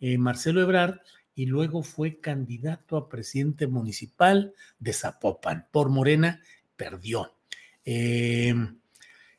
eh, 0.00 0.18
Marcelo 0.18 0.60
Ebrard 0.60 0.98
y 1.34 1.46
luego 1.46 1.82
fue 1.82 2.20
candidato 2.20 2.96
a 2.96 3.08
presidente 3.08 3.66
municipal 3.66 4.52
de 4.78 4.92
Zapopan 4.92 5.68
por 5.70 5.88
Morena, 5.88 6.42
perdió. 6.76 7.34
Eh, 7.84 8.54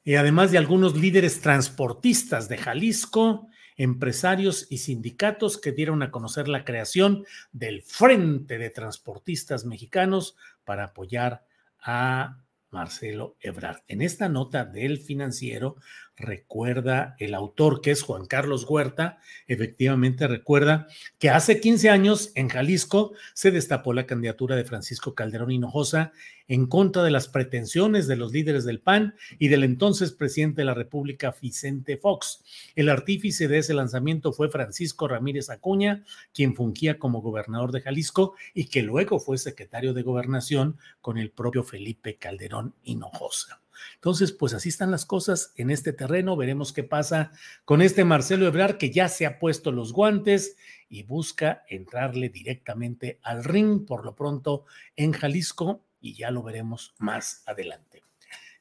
y 0.03 0.15
además 0.15 0.51
de 0.51 0.57
algunos 0.57 0.95
líderes 0.95 1.41
transportistas 1.41 2.49
de 2.49 2.57
Jalisco, 2.57 3.49
empresarios 3.77 4.67
y 4.69 4.79
sindicatos 4.79 5.57
que 5.57 5.71
dieron 5.71 6.03
a 6.03 6.11
conocer 6.11 6.47
la 6.47 6.65
creación 6.65 7.25
del 7.51 7.81
Frente 7.81 8.57
de 8.57 8.69
Transportistas 8.69 9.65
Mexicanos 9.65 10.35
para 10.63 10.85
apoyar 10.85 11.45
a 11.79 12.37
Marcelo 12.69 13.35
Ebrard. 13.39 13.81
En 13.87 14.01
esta 14.01 14.29
nota 14.29 14.65
del 14.65 14.97
financiero 14.97 15.75
recuerda 16.21 17.15
el 17.19 17.33
autor, 17.33 17.81
que 17.81 17.91
es 17.91 18.01
Juan 18.03 18.25
Carlos 18.25 18.65
Huerta, 18.69 19.19
efectivamente 19.47 20.27
recuerda 20.27 20.87
que 21.19 21.29
hace 21.29 21.59
15 21.59 21.89
años 21.89 22.31
en 22.35 22.49
Jalisco 22.49 23.13
se 23.33 23.51
destapó 23.51 23.93
la 23.93 24.05
candidatura 24.05 24.55
de 24.55 24.63
Francisco 24.63 25.15
Calderón 25.15 25.51
Hinojosa 25.51 26.11
en 26.47 26.67
contra 26.67 27.03
de 27.03 27.11
las 27.11 27.29
pretensiones 27.29 28.07
de 28.07 28.17
los 28.17 28.33
líderes 28.33 28.65
del 28.65 28.81
PAN 28.81 29.15
y 29.39 29.47
del 29.47 29.63
entonces 29.63 30.11
presidente 30.11 30.61
de 30.61 30.65
la 30.65 30.73
República, 30.73 31.33
Vicente 31.41 31.97
Fox. 31.97 32.43
El 32.75 32.89
artífice 32.89 33.47
de 33.47 33.59
ese 33.59 33.73
lanzamiento 33.73 34.33
fue 34.33 34.49
Francisco 34.49 35.07
Ramírez 35.07 35.49
Acuña, 35.49 36.03
quien 36.33 36.55
fungía 36.55 36.99
como 36.99 37.21
gobernador 37.21 37.71
de 37.71 37.81
Jalisco 37.81 38.35
y 38.53 38.65
que 38.65 38.81
luego 38.81 39.19
fue 39.19 39.37
secretario 39.37 39.93
de 39.93 40.03
gobernación 40.03 40.77
con 40.99 41.17
el 41.17 41.31
propio 41.31 41.63
Felipe 41.63 42.17
Calderón 42.17 42.75
Hinojosa. 42.83 43.61
Entonces, 43.95 44.31
pues 44.31 44.53
así 44.53 44.69
están 44.69 44.91
las 44.91 45.05
cosas 45.05 45.53
en 45.55 45.71
este 45.71 45.93
terreno. 45.93 46.35
Veremos 46.35 46.73
qué 46.73 46.83
pasa 46.83 47.31
con 47.65 47.81
este 47.81 48.05
Marcelo 48.05 48.47
Ebrard 48.47 48.77
que 48.77 48.91
ya 48.91 49.07
se 49.07 49.25
ha 49.25 49.39
puesto 49.39 49.71
los 49.71 49.93
guantes 49.93 50.57
y 50.89 51.03
busca 51.03 51.63
entrarle 51.67 52.29
directamente 52.29 53.19
al 53.23 53.43
ring 53.43 53.85
por 53.85 54.05
lo 54.05 54.15
pronto 54.15 54.65
en 54.95 55.13
Jalisco 55.13 55.85
y 55.99 56.15
ya 56.15 56.31
lo 56.31 56.43
veremos 56.43 56.93
más 56.97 57.43
adelante. 57.45 58.03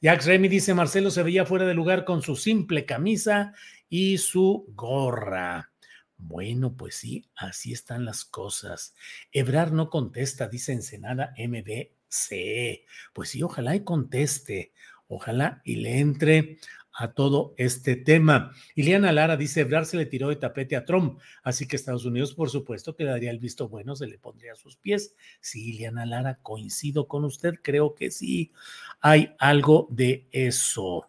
Jack 0.02 0.24
Remy 0.24 0.48
dice, 0.48 0.72
Marcelo 0.72 1.10
se 1.10 1.22
veía 1.22 1.44
fuera 1.44 1.66
de 1.66 1.74
lugar 1.74 2.04
con 2.04 2.22
su 2.22 2.34
simple 2.36 2.86
camisa 2.86 3.52
y 3.88 4.16
su 4.18 4.64
gorra. 4.74 5.72
Bueno, 6.16 6.76
pues 6.76 6.96
sí, 6.96 7.28
así 7.34 7.72
están 7.72 8.04
las 8.04 8.24
cosas. 8.24 8.94
Ebrar 9.32 9.72
no 9.72 9.90
contesta, 9.90 10.48
dice 10.48 10.72
Ensenada 10.72 11.34
MBC. 11.36 12.84
Pues 13.12 13.30
sí, 13.30 13.42
ojalá 13.42 13.74
y 13.74 13.84
conteste. 13.84 14.72
Ojalá 15.12 15.60
y 15.64 15.76
le 15.76 15.98
entre 15.98 16.58
a 16.92 17.12
todo 17.12 17.54
este 17.56 17.96
tema. 17.96 18.52
Ileana 18.76 19.10
Lara 19.10 19.36
dice, 19.36 19.62
Ebrar 19.62 19.84
se 19.84 19.96
le 19.96 20.06
tiró 20.06 20.28
de 20.28 20.36
tapete 20.36 20.76
a 20.76 20.84
Trump, 20.84 21.18
así 21.42 21.66
que 21.66 21.74
Estados 21.74 22.04
Unidos, 22.04 22.34
por 22.34 22.48
supuesto, 22.48 22.94
que 22.94 23.02
le 23.02 23.10
daría 23.10 23.32
el 23.32 23.40
visto 23.40 23.68
bueno, 23.68 23.96
se 23.96 24.06
le 24.06 24.18
pondría 24.18 24.52
a 24.52 24.56
sus 24.56 24.76
pies. 24.76 25.16
Sí, 25.40 25.70
Ileana 25.74 26.06
Lara, 26.06 26.38
coincido 26.42 27.08
con 27.08 27.24
usted, 27.24 27.54
creo 27.60 27.94
que 27.96 28.12
sí, 28.12 28.52
hay 29.00 29.34
algo 29.40 29.88
de 29.90 30.28
eso. 30.30 31.08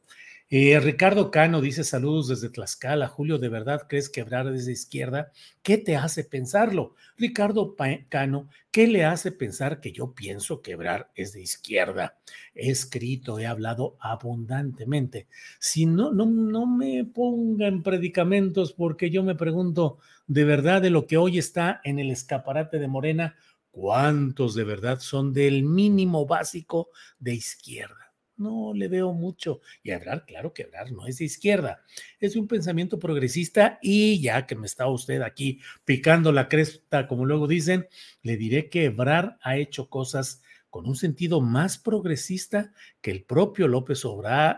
Eh, 0.53 0.77
Ricardo 0.81 1.31
Cano 1.31 1.61
dice 1.61 1.85
saludos 1.85 2.27
desde 2.27 2.49
Tlaxcala. 2.49 3.07
Julio, 3.07 3.37
¿de 3.37 3.47
verdad 3.47 3.83
crees 3.87 4.09
que 4.09 4.19
Ebrar 4.19 4.53
es 4.53 4.65
de 4.65 4.73
izquierda? 4.73 5.31
¿Qué 5.61 5.77
te 5.77 5.95
hace 5.95 6.25
pensarlo? 6.25 6.93
Ricardo 7.15 7.73
Cano, 8.09 8.49
¿qué 8.69 8.85
le 8.85 9.05
hace 9.05 9.31
pensar 9.31 9.79
que 9.79 9.93
yo 9.93 10.13
pienso 10.13 10.61
que 10.61 10.73
Ebrar 10.73 11.09
es 11.15 11.31
de 11.31 11.41
izquierda? 11.41 12.17
He 12.53 12.69
escrito, 12.69 13.39
he 13.39 13.47
hablado 13.47 13.95
abundantemente. 14.01 15.29
Si 15.57 15.85
no, 15.85 16.11
no, 16.11 16.25
no 16.25 16.65
me 16.65 17.05
ponga 17.05 17.67
en 17.67 17.81
predicamentos 17.81 18.73
porque 18.73 19.09
yo 19.09 19.23
me 19.23 19.35
pregunto, 19.35 19.99
¿de 20.27 20.43
verdad 20.43 20.81
de 20.81 20.89
lo 20.89 21.07
que 21.07 21.15
hoy 21.15 21.37
está 21.37 21.79
en 21.85 21.97
el 21.97 22.11
escaparate 22.11 22.77
de 22.77 22.89
Morena, 22.89 23.37
cuántos 23.71 24.53
de 24.53 24.65
verdad 24.65 24.99
son 24.99 25.31
del 25.31 25.63
mínimo 25.63 26.25
básico 26.25 26.89
de 27.19 27.35
izquierda? 27.35 28.10
No 28.41 28.73
le 28.73 28.87
veo 28.87 29.13
mucho. 29.13 29.61
Y 29.83 29.91
hablar, 29.91 30.25
claro 30.25 30.53
que 30.53 30.63
hablar 30.63 30.91
no 30.91 31.07
es 31.07 31.19
de 31.19 31.25
izquierda, 31.25 31.83
es 32.19 32.35
un 32.35 32.47
pensamiento 32.47 32.99
progresista 32.99 33.79
y 33.81 34.21
ya 34.21 34.45
que 34.45 34.55
me 34.55 34.67
está 34.67 34.87
usted 34.87 35.21
aquí 35.21 35.59
picando 35.85 36.31
la 36.31 36.49
cresta, 36.49 37.07
como 37.07 37.25
luego 37.25 37.47
dicen, 37.47 37.87
le 38.23 38.37
diré 38.37 38.69
que 38.69 38.85
Ebrar 38.85 39.37
ha 39.41 39.57
hecho 39.57 39.89
cosas 39.89 40.41
con 40.71 40.87
un 40.87 40.95
sentido 40.95 41.41
más 41.41 41.77
progresista 41.77 42.71
que 43.01 43.11
el 43.11 43.23
propio 43.23 43.67
López, 43.67 44.03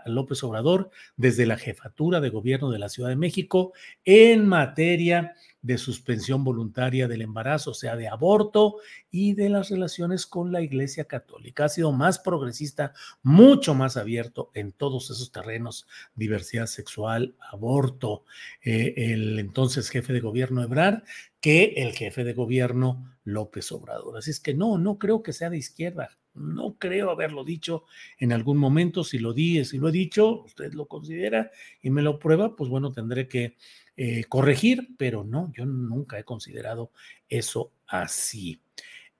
López 0.06 0.44
Obrador 0.44 0.90
desde 1.16 1.44
la 1.44 1.58
jefatura 1.58 2.20
de 2.20 2.30
gobierno 2.30 2.70
de 2.70 2.78
la 2.78 2.88
Ciudad 2.88 3.08
de 3.08 3.16
México 3.16 3.72
en 4.04 4.46
materia 4.46 5.34
de 5.64 5.78
suspensión 5.78 6.44
voluntaria 6.44 7.08
del 7.08 7.22
embarazo, 7.22 7.70
o 7.70 7.74
sea, 7.74 7.96
de 7.96 8.06
aborto 8.06 8.76
y 9.10 9.32
de 9.32 9.48
las 9.48 9.70
relaciones 9.70 10.26
con 10.26 10.52
la 10.52 10.60
Iglesia 10.60 11.06
Católica. 11.06 11.64
Ha 11.64 11.68
sido 11.70 11.90
más 11.90 12.18
progresista, 12.18 12.92
mucho 13.22 13.74
más 13.74 13.96
abierto 13.96 14.50
en 14.52 14.72
todos 14.72 15.10
esos 15.10 15.32
terrenos, 15.32 15.86
diversidad 16.14 16.66
sexual, 16.66 17.34
aborto, 17.50 18.24
eh, 18.62 18.92
el 18.96 19.38
entonces 19.38 19.88
jefe 19.88 20.12
de 20.12 20.20
gobierno 20.20 20.62
Ebrard, 20.62 21.02
que 21.40 21.72
el 21.78 21.92
jefe 21.92 22.24
de 22.24 22.34
gobierno 22.34 23.16
López 23.24 23.72
Obrador. 23.72 24.18
Así 24.18 24.32
es 24.32 24.40
que 24.40 24.52
no, 24.52 24.76
no 24.76 24.98
creo 24.98 25.22
que 25.22 25.32
sea 25.32 25.48
de 25.48 25.56
izquierda. 25.56 26.10
No 26.34 26.76
creo 26.78 27.10
haberlo 27.10 27.44
dicho 27.44 27.84
en 28.18 28.32
algún 28.32 28.58
momento. 28.58 29.04
Si 29.04 29.18
lo 29.18 29.32
di, 29.32 29.64
si 29.64 29.78
lo 29.78 29.88
he 29.88 29.92
dicho, 29.92 30.42
usted 30.42 30.72
lo 30.72 30.86
considera 30.86 31.50
y 31.80 31.90
me 31.90 32.02
lo 32.02 32.18
prueba, 32.18 32.56
pues 32.56 32.68
bueno, 32.68 32.92
tendré 32.92 33.28
que 33.28 33.56
eh, 33.96 34.24
corregir, 34.24 34.88
pero 34.98 35.22
no, 35.22 35.52
yo 35.56 35.64
nunca 35.64 36.18
he 36.18 36.24
considerado 36.24 36.90
eso 37.28 37.72
así. 37.86 38.60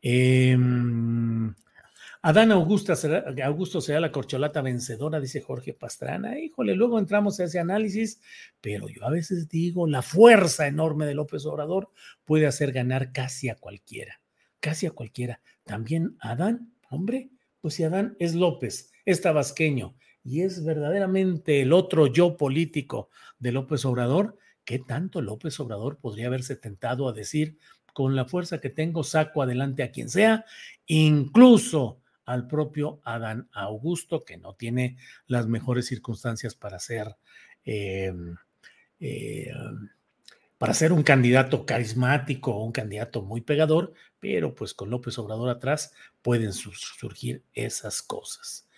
Em, 0.02 1.54
Adán 2.22 2.52
Augusta 2.52 2.96
será, 2.96 3.24
Augusto 3.44 3.80
será 3.80 4.00
la 4.00 4.10
corcholata 4.10 4.60
vencedora, 4.62 5.20
dice 5.20 5.40
Jorge 5.40 5.74
Pastrana. 5.74 6.38
Híjole, 6.38 6.74
luego 6.74 6.98
entramos 6.98 7.38
a 7.38 7.44
ese 7.44 7.60
análisis, 7.60 8.20
pero 8.60 8.88
yo 8.88 9.04
a 9.04 9.10
veces 9.10 9.48
digo, 9.48 9.86
la 9.86 10.02
fuerza 10.02 10.66
enorme 10.66 11.06
de 11.06 11.14
López 11.14 11.46
Obrador 11.46 11.90
puede 12.24 12.46
hacer 12.46 12.72
ganar 12.72 13.12
casi 13.12 13.48
a 13.48 13.54
cualquiera, 13.54 14.20
casi 14.58 14.86
a 14.86 14.90
cualquiera. 14.90 15.40
También 15.64 16.16
Adán, 16.18 16.73
hombre, 16.94 17.30
pues 17.60 17.74
si 17.74 17.84
Adán 17.84 18.16
es 18.18 18.34
López, 18.34 18.92
es 19.04 19.20
tabasqueño 19.20 19.94
y 20.22 20.42
es 20.42 20.64
verdaderamente 20.64 21.60
el 21.60 21.72
otro 21.72 22.06
yo 22.06 22.36
político 22.36 23.10
de 23.38 23.52
López 23.52 23.84
Obrador, 23.84 24.38
¿qué 24.64 24.78
tanto 24.78 25.20
López 25.20 25.58
Obrador 25.60 25.98
podría 25.98 26.28
haberse 26.28 26.56
tentado 26.56 27.08
a 27.08 27.12
decir, 27.12 27.58
con 27.92 28.16
la 28.16 28.24
fuerza 28.24 28.60
que 28.60 28.70
tengo, 28.70 29.04
saco 29.04 29.42
adelante 29.42 29.82
a 29.82 29.92
quien 29.92 30.08
sea, 30.08 30.44
incluso 30.86 32.00
al 32.24 32.46
propio 32.48 33.00
Adán 33.04 33.48
Augusto, 33.52 34.24
que 34.24 34.36
no 34.36 34.54
tiene 34.54 34.96
las 35.26 35.46
mejores 35.46 35.86
circunstancias 35.86 36.54
para 36.54 36.78
ser, 36.78 37.16
em, 37.64 38.36
eh, 38.98 39.52
para 40.58 40.74
ser 40.74 40.92
un 40.92 41.02
candidato 41.02 41.66
carismático 41.66 42.62
un 42.62 42.72
candidato 42.72 43.22
muy 43.22 43.40
pegador, 43.40 43.92
pero 44.20 44.54
pues 44.54 44.74
con 44.74 44.90
López 44.90 45.18
Obrador 45.18 45.50
atrás 45.50 45.92
pueden 46.22 46.52
surgir 46.52 47.42
esas 47.52 48.02
cosas. 48.02 48.68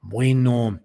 Bueno, 0.00 0.80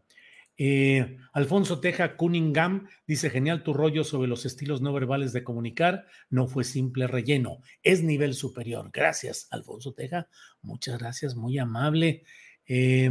eh, 0.57 1.17
Alfonso 1.33 1.79
Teja 1.79 2.17
Cunningham 2.17 2.87
dice, 3.07 3.29
genial 3.29 3.63
tu 3.63 3.73
rollo 3.73 4.03
sobre 4.03 4.27
los 4.27 4.45
estilos 4.45 4.81
no 4.81 4.93
verbales 4.93 5.33
de 5.33 5.43
comunicar, 5.43 6.05
no 6.29 6.47
fue 6.47 6.63
simple 6.63 7.07
relleno, 7.07 7.61
es 7.83 8.03
nivel 8.03 8.33
superior. 8.33 8.89
Gracias, 8.93 9.47
Alfonso 9.51 9.93
Teja, 9.93 10.27
muchas 10.61 10.99
gracias, 10.99 11.35
muy 11.35 11.57
amable. 11.57 12.23
Eh, 12.67 13.09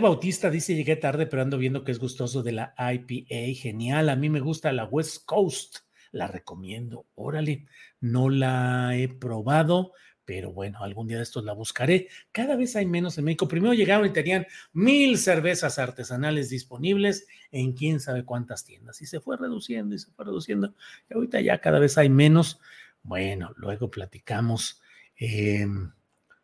Bautista 0.00 0.50
dice, 0.50 0.74
llegué 0.74 0.96
tarde, 0.96 1.26
pero 1.26 1.42
ando 1.42 1.58
viendo 1.58 1.84
que 1.84 1.92
es 1.92 1.98
gustoso 1.98 2.42
de 2.42 2.52
la 2.52 2.74
IPA, 2.78 3.60
genial, 3.60 4.08
a 4.08 4.16
mí 4.16 4.30
me 4.30 4.40
gusta 4.40 4.72
la 4.72 4.84
West 4.84 5.24
Coast, 5.24 5.78
la 6.12 6.26
recomiendo, 6.26 7.06
órale, 7.14 7.66
no 8.00 8.28
la 8.28 8.96
he 8.96 9.08
probado, 9.08 9.92
pero 10.24 10.52
bueno, 10.52 10.78
algún 10.82 11.08
día 11.08 11.16
de 11.16 11.24
estos 11.24 11.44
la 11.44 11.54
buscaré. 11.54 12.08
Cada 12.30 12.54
vez 12.54 12.76
hay 12.76 12.86
menos 12.86 13.18
en 13.18 13.24
México. 13.24 13.48
Primero 13.48 13.74
llegaron 13.74 14.06
y 14.06 14.12
tenían 14.12 14.46
mil 14.72 15.18
cervezas 15.18 15.80
artesanales 15.80 16.50
disponibles 16.50 17.26
en 17.50 17.72
quién 17.72 17.98
sabe 17.98 18.24
cuántas 18.24 18.64
tiendas 18.64 19.02
y 19.02 19.06
se 19.06 19.18
fue 19.18 19.36
reduciendo 19.36 19.96
y 19.96 19.98
se 19.98 20.12
fue 20.12 20.24
reduciendo. 20.24 20.72
Y 21.08 21.14
ahorita 21.14 21.40
ya 21.40 21.60
cada 21.60 21.80
vez 21.80 21.98
hay 21.98 22.10
menos. 22.10 22.60
Bueno, 23.02 23.52
luego 23.56 23.90
platicamos. 23.90 24.80
Em, 25.16 25.90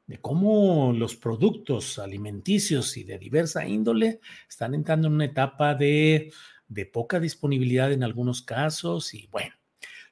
de 0.06 0.20
cómo 0.20 0.92
los 0.92 1.16
productos 1.16 1.98
alimenticios 1.98 2.96
y 2.96 3.04
de 3.04 3.18
diversa 3.18 3.66
índole 3.66 4.20
están 4.48 4.74
entrando 4.74 5.08
en 5.08 5.14
una 5.14 5.24
etapa 5.24 5.74
de, 5.74 6.32
de 6.68 6.86
poca 6.86 7.18
disponibilidad 7.20 7.92
en 7.92 8.02
algunos 8.02 8.42
casos 8.42 9.14
y 9.14 9.26
bueno. 9.28 9.54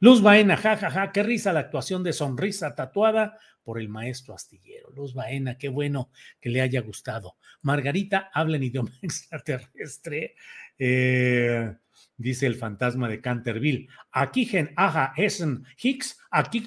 Luz 0.00 0.20
Baena, 0.20 0.56
jajaja, 0.56 0.90
ja, 0.90 1.06
ja, 1.06 1.12
qué 1.12 1.22
risa 1.22 1.52
la 1.52 1.60
actuación 1.60 2.02
de 2.02 2.12
sonrisa 2.12 2.74
tatuada 2.74 3.38
por 3.62 3.80
el 3.80 3.88
maestro 3.88 4.34
astillero. 4.34 4.90
Luz 4.90 5.14
Baena, 5.14 5.56
qué 5.56 5.68
bueno 5.68 6.10
que 6.40 6.50
le 6.50 6.60
haya 6.60 6.80
gustado. 6.82 7.36
Margarita 7.62 8.30
habla 8.32 8.56
en 8.56 8.64
idioma 8.64 8.90
extraterrestre. 9.02 10.34
Eh, 10.78 11.74
dice 12.16 12.46
el 12.46 12.56
fantasma 12.56 13.08
de 13.08 13.20
Canterville. 13.20 13.88
Aquí 14.12 14.44
gen 14.44 14.72
aja 14.76 15.14
essen 15.16 15.64
hicks 15.82 16.18
aquí. 16.30 16.64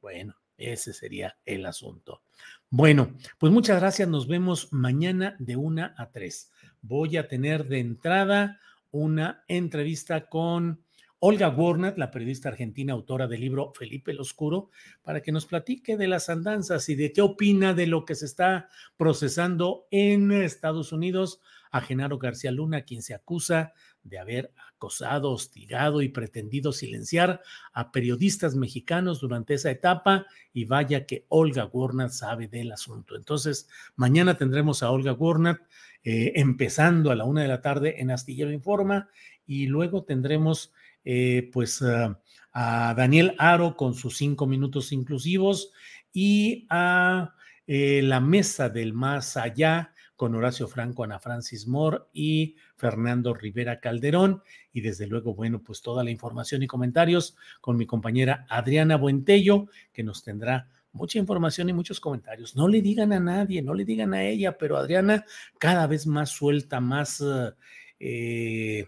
Bueno, 0.00 0.34
ese 0.56 0.92
sería 0.92 1.36
el 1.44 1.64
asunto. 1.66 2.22
Bueno, 2.74 3.12
pues 3.38 3.52
muchas 3.52 3.78
gracias. 3.80 4.08
Nos 4.08 4.26
vemos 4.26 4.72
mañana 4.72 5.36
de 5.38 5.56
una 5.56 5.94
a 5.98 6.10
tres. 6.10 6.50
Voy 6.80 7.18
a 7.18 7.28
tener 7.28 7.68
de 7.68 7.80
entrada 7.80 8.60
una 8.90 9.44
entrevista 9.46 10.30
con 10.30 10.82
Olga 11.18 11.50
Warnat, 11.50 11.98
la 11.98 12.10
periodista 12.10 12.48
argentina, 12.48 12.94
autora 12.94 13.26
del 13.26 13.42
libro 13.42 13.74
Felipe 13.74 14.12
el 14.12 14.20
Oscuro, 14.20 14.70
para 15.02 15.20
que 15.20 15.32
nos 15.32 15.44
platique 15.44 15.98
de 15.98 16.08
las 16.08 16.30
andanzas 16.30 16.88
y 16.88 16.94
de 16.94 17.12
qué 17.12 17.20
opina 17.20 17.74
de 17.74 17.86
lo 17.86 18.06
que 18.06 18.14
se 18.14 18.24
está 18.24 18.70
procesando 18.96 19.86
en 19.90 20.32
Estados 20.32 20.92
Unidos 20.92 21.40
a 21.72 21.82
Genaro 21.82 22.16
García 22.16 22.52
Luna, 22.52 22.86
quien 22.86 23.02
se 23.02 23.12
acusa 23.12 23.74
de 24.04 24.18
haber 24.18 24.52
acosado, 24.74 25.32
hostigado 25.32 26.02
y 26.02 26.08
pretendido 26.08 26.72
silenciar 26.72 27.40
a 27.72 27.92
periodistas 27.92 28.54
mexicanos 28.54 29.20
durante 29.20 29.54
esa 29.54 29.70
etapa 29.70 30.26
y 30.52 30.64
vaya 30.64 31.06
que 31.06 31.24
Olga 31.28 31.64
Gurnat 31.64 32.10
sabe 32.10 32.48
del 32.48 32.72
asunto. 32.72 33.16
Entonces, 33.16 33.68
mañana 33.96 34.36
tendremos 34.36 34.82
a 34.82 34.90
Olga 34.90 35.12
Gurnat 35.12 35.60
eh, 36.02 36.32
empezando 36.36 37.10
a 37.10 37.16
la 37.16 37.24
una 37.24 37.42
de 37.42 37.48
la 37.48 37.60
tarde 37.60 38.00
en 38.00 38.10
Astillero 38.10 38.50
Informa 38.50 39.08
y 39.46 39.66
luego 39.66 40.04
tendremos 40.04 40.72
eh, 41.04 41.50
pues 41.52 41.82
a 42.52 42.94
Daniel 42.96 43.34
Aro 43.38 43.76
con 43.76 43.94
sus 43.94 44.16
cinco 44.16 44.46
minutos 44.46 44.92
inclusivos 44.92 45.72
y 46.12 46.66
a 46.68 47.34
eh, 47.66 48.02
la 48.02 48.20
mesa 48.20 48.68
del 48.68 48.92
más 48.92 49.36
allá 49.36 49.94
con 50.22 50.36
Horacio 50.36 50.68
Franco, 50.68 51.02
Ana 51.02 51.18
Francis 51.18 51.66
Moore 51.66 52.02
y 52.12 52.54
Fernando 52.76 53.34
Rivera 53.34 53.80
Calderón. 53.80 54.40
Y 54.72 54.80
desde 54.80 55.08
luego, 55.08 55.34
bueno, 55.34 55.64
pues 55.64 55.82
toda 55.82 56.04
la 56.04 56.12
información 56.12 56.62
y 56.62 56.68
comentarios 56.68 57.36
con 57.60 57.76
mi 57.76 57.86
compañera 57.86 58.46
Adriana 58.48 58.96
Buentello, 58.96 59.66
que 59.92 60.04
nos 60.04 60.22
tendrá 60.22 60.68
mucha 60.92 61.18
información 61.18 61.70
y 61.70 61.72
muchos 61.72 61.98
comentarios. 61.98 62.54
No 62.54 62.68
le 62.68 62.82
digan 62.82 63.12
a 63.12 63.18
nadie, 63.18 63.62
no 63.62 63.74
le 63.74 63.84
digan 63.84 64.14
a 64.14 64.22
ella, 64.22 64.56
pero 64.56 64.76
Adriana 64.76 65.24
cada 65.58 65.88
vez 65.88 66.06
más 66.06 66.30
suelta, 66.30 66.78
más... 66.78 67.20
Eh, 67.98 68.86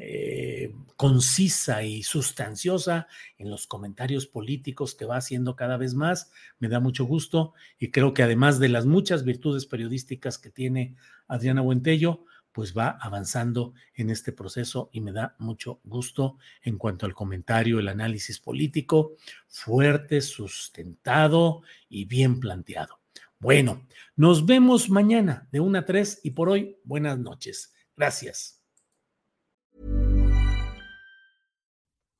eh, 0.00 0.74
concisa 0.96 1.82
y 1.84 2.02
sustanciosa 2.02 3.06
en 3.38 3.50
los 3.50 3.66
comentarios 3.66 4.26
políticos 4.26 4.94
que 4.94 5.04
va 5.04 5.16
haciendo 5.16 5.54
cada 5.54 5.76
vez 5.76 5.94
más. 5.94 6.32
Me 6.58 6.68
da 6.68 6.80
mucho 6.80 7.04
gusto 7.04 7.54
y 7.78 7.90
creo 7.90 8.12
que 8.12 8.22
además 8.22 8.58
de 8.58 8.68
las 8.68 8.86
muchas 8.86 9.24
virtudes 9.24 9.66
periodísticas 9.66 10.38
que 10.38 10.50
tiene 10.50 10.96
Adriana 11.28 11.60
Buentello, 11.60 12.24
pues 12.56 12.76
va 12.76 12.88
avanzando 12.88 13.74
en 13.94 14.08
este 14.08 14.32
proceso 14.32 14.88
y 14.90 15.02
me 15.02 15.12
da 15.12 15.36
mucho 15.38 15.80
gusto 15.84 16.38
en 16.62 16.78
cuanto 16.78 17.04
al 17.04 17.12
comentario, 17.14 17.78
el 17.78 17.88
análisis 17.88 18.40
político, 18.40 19.12
fuerte, 19.46 20.22
sustentado 20.22 21.60
y 21.88 22.06
bien 22.06 22.40
planteado. 22.40 22.98
Bueno, 23.38 23.86
nos 24.16 24.46
vemos 24.46 24.88
mañana 24.88 25.46
de 25.52 25.60
1 25.60 25.78
a 25.78 25.84
3 25.84 26.20
y 26.24 26.30
por 26.30 26.48
hoy, 26.48 26.78
buenas 26.82 27.18
noches. 27.18 27.74
Gracias. 27.94 28.65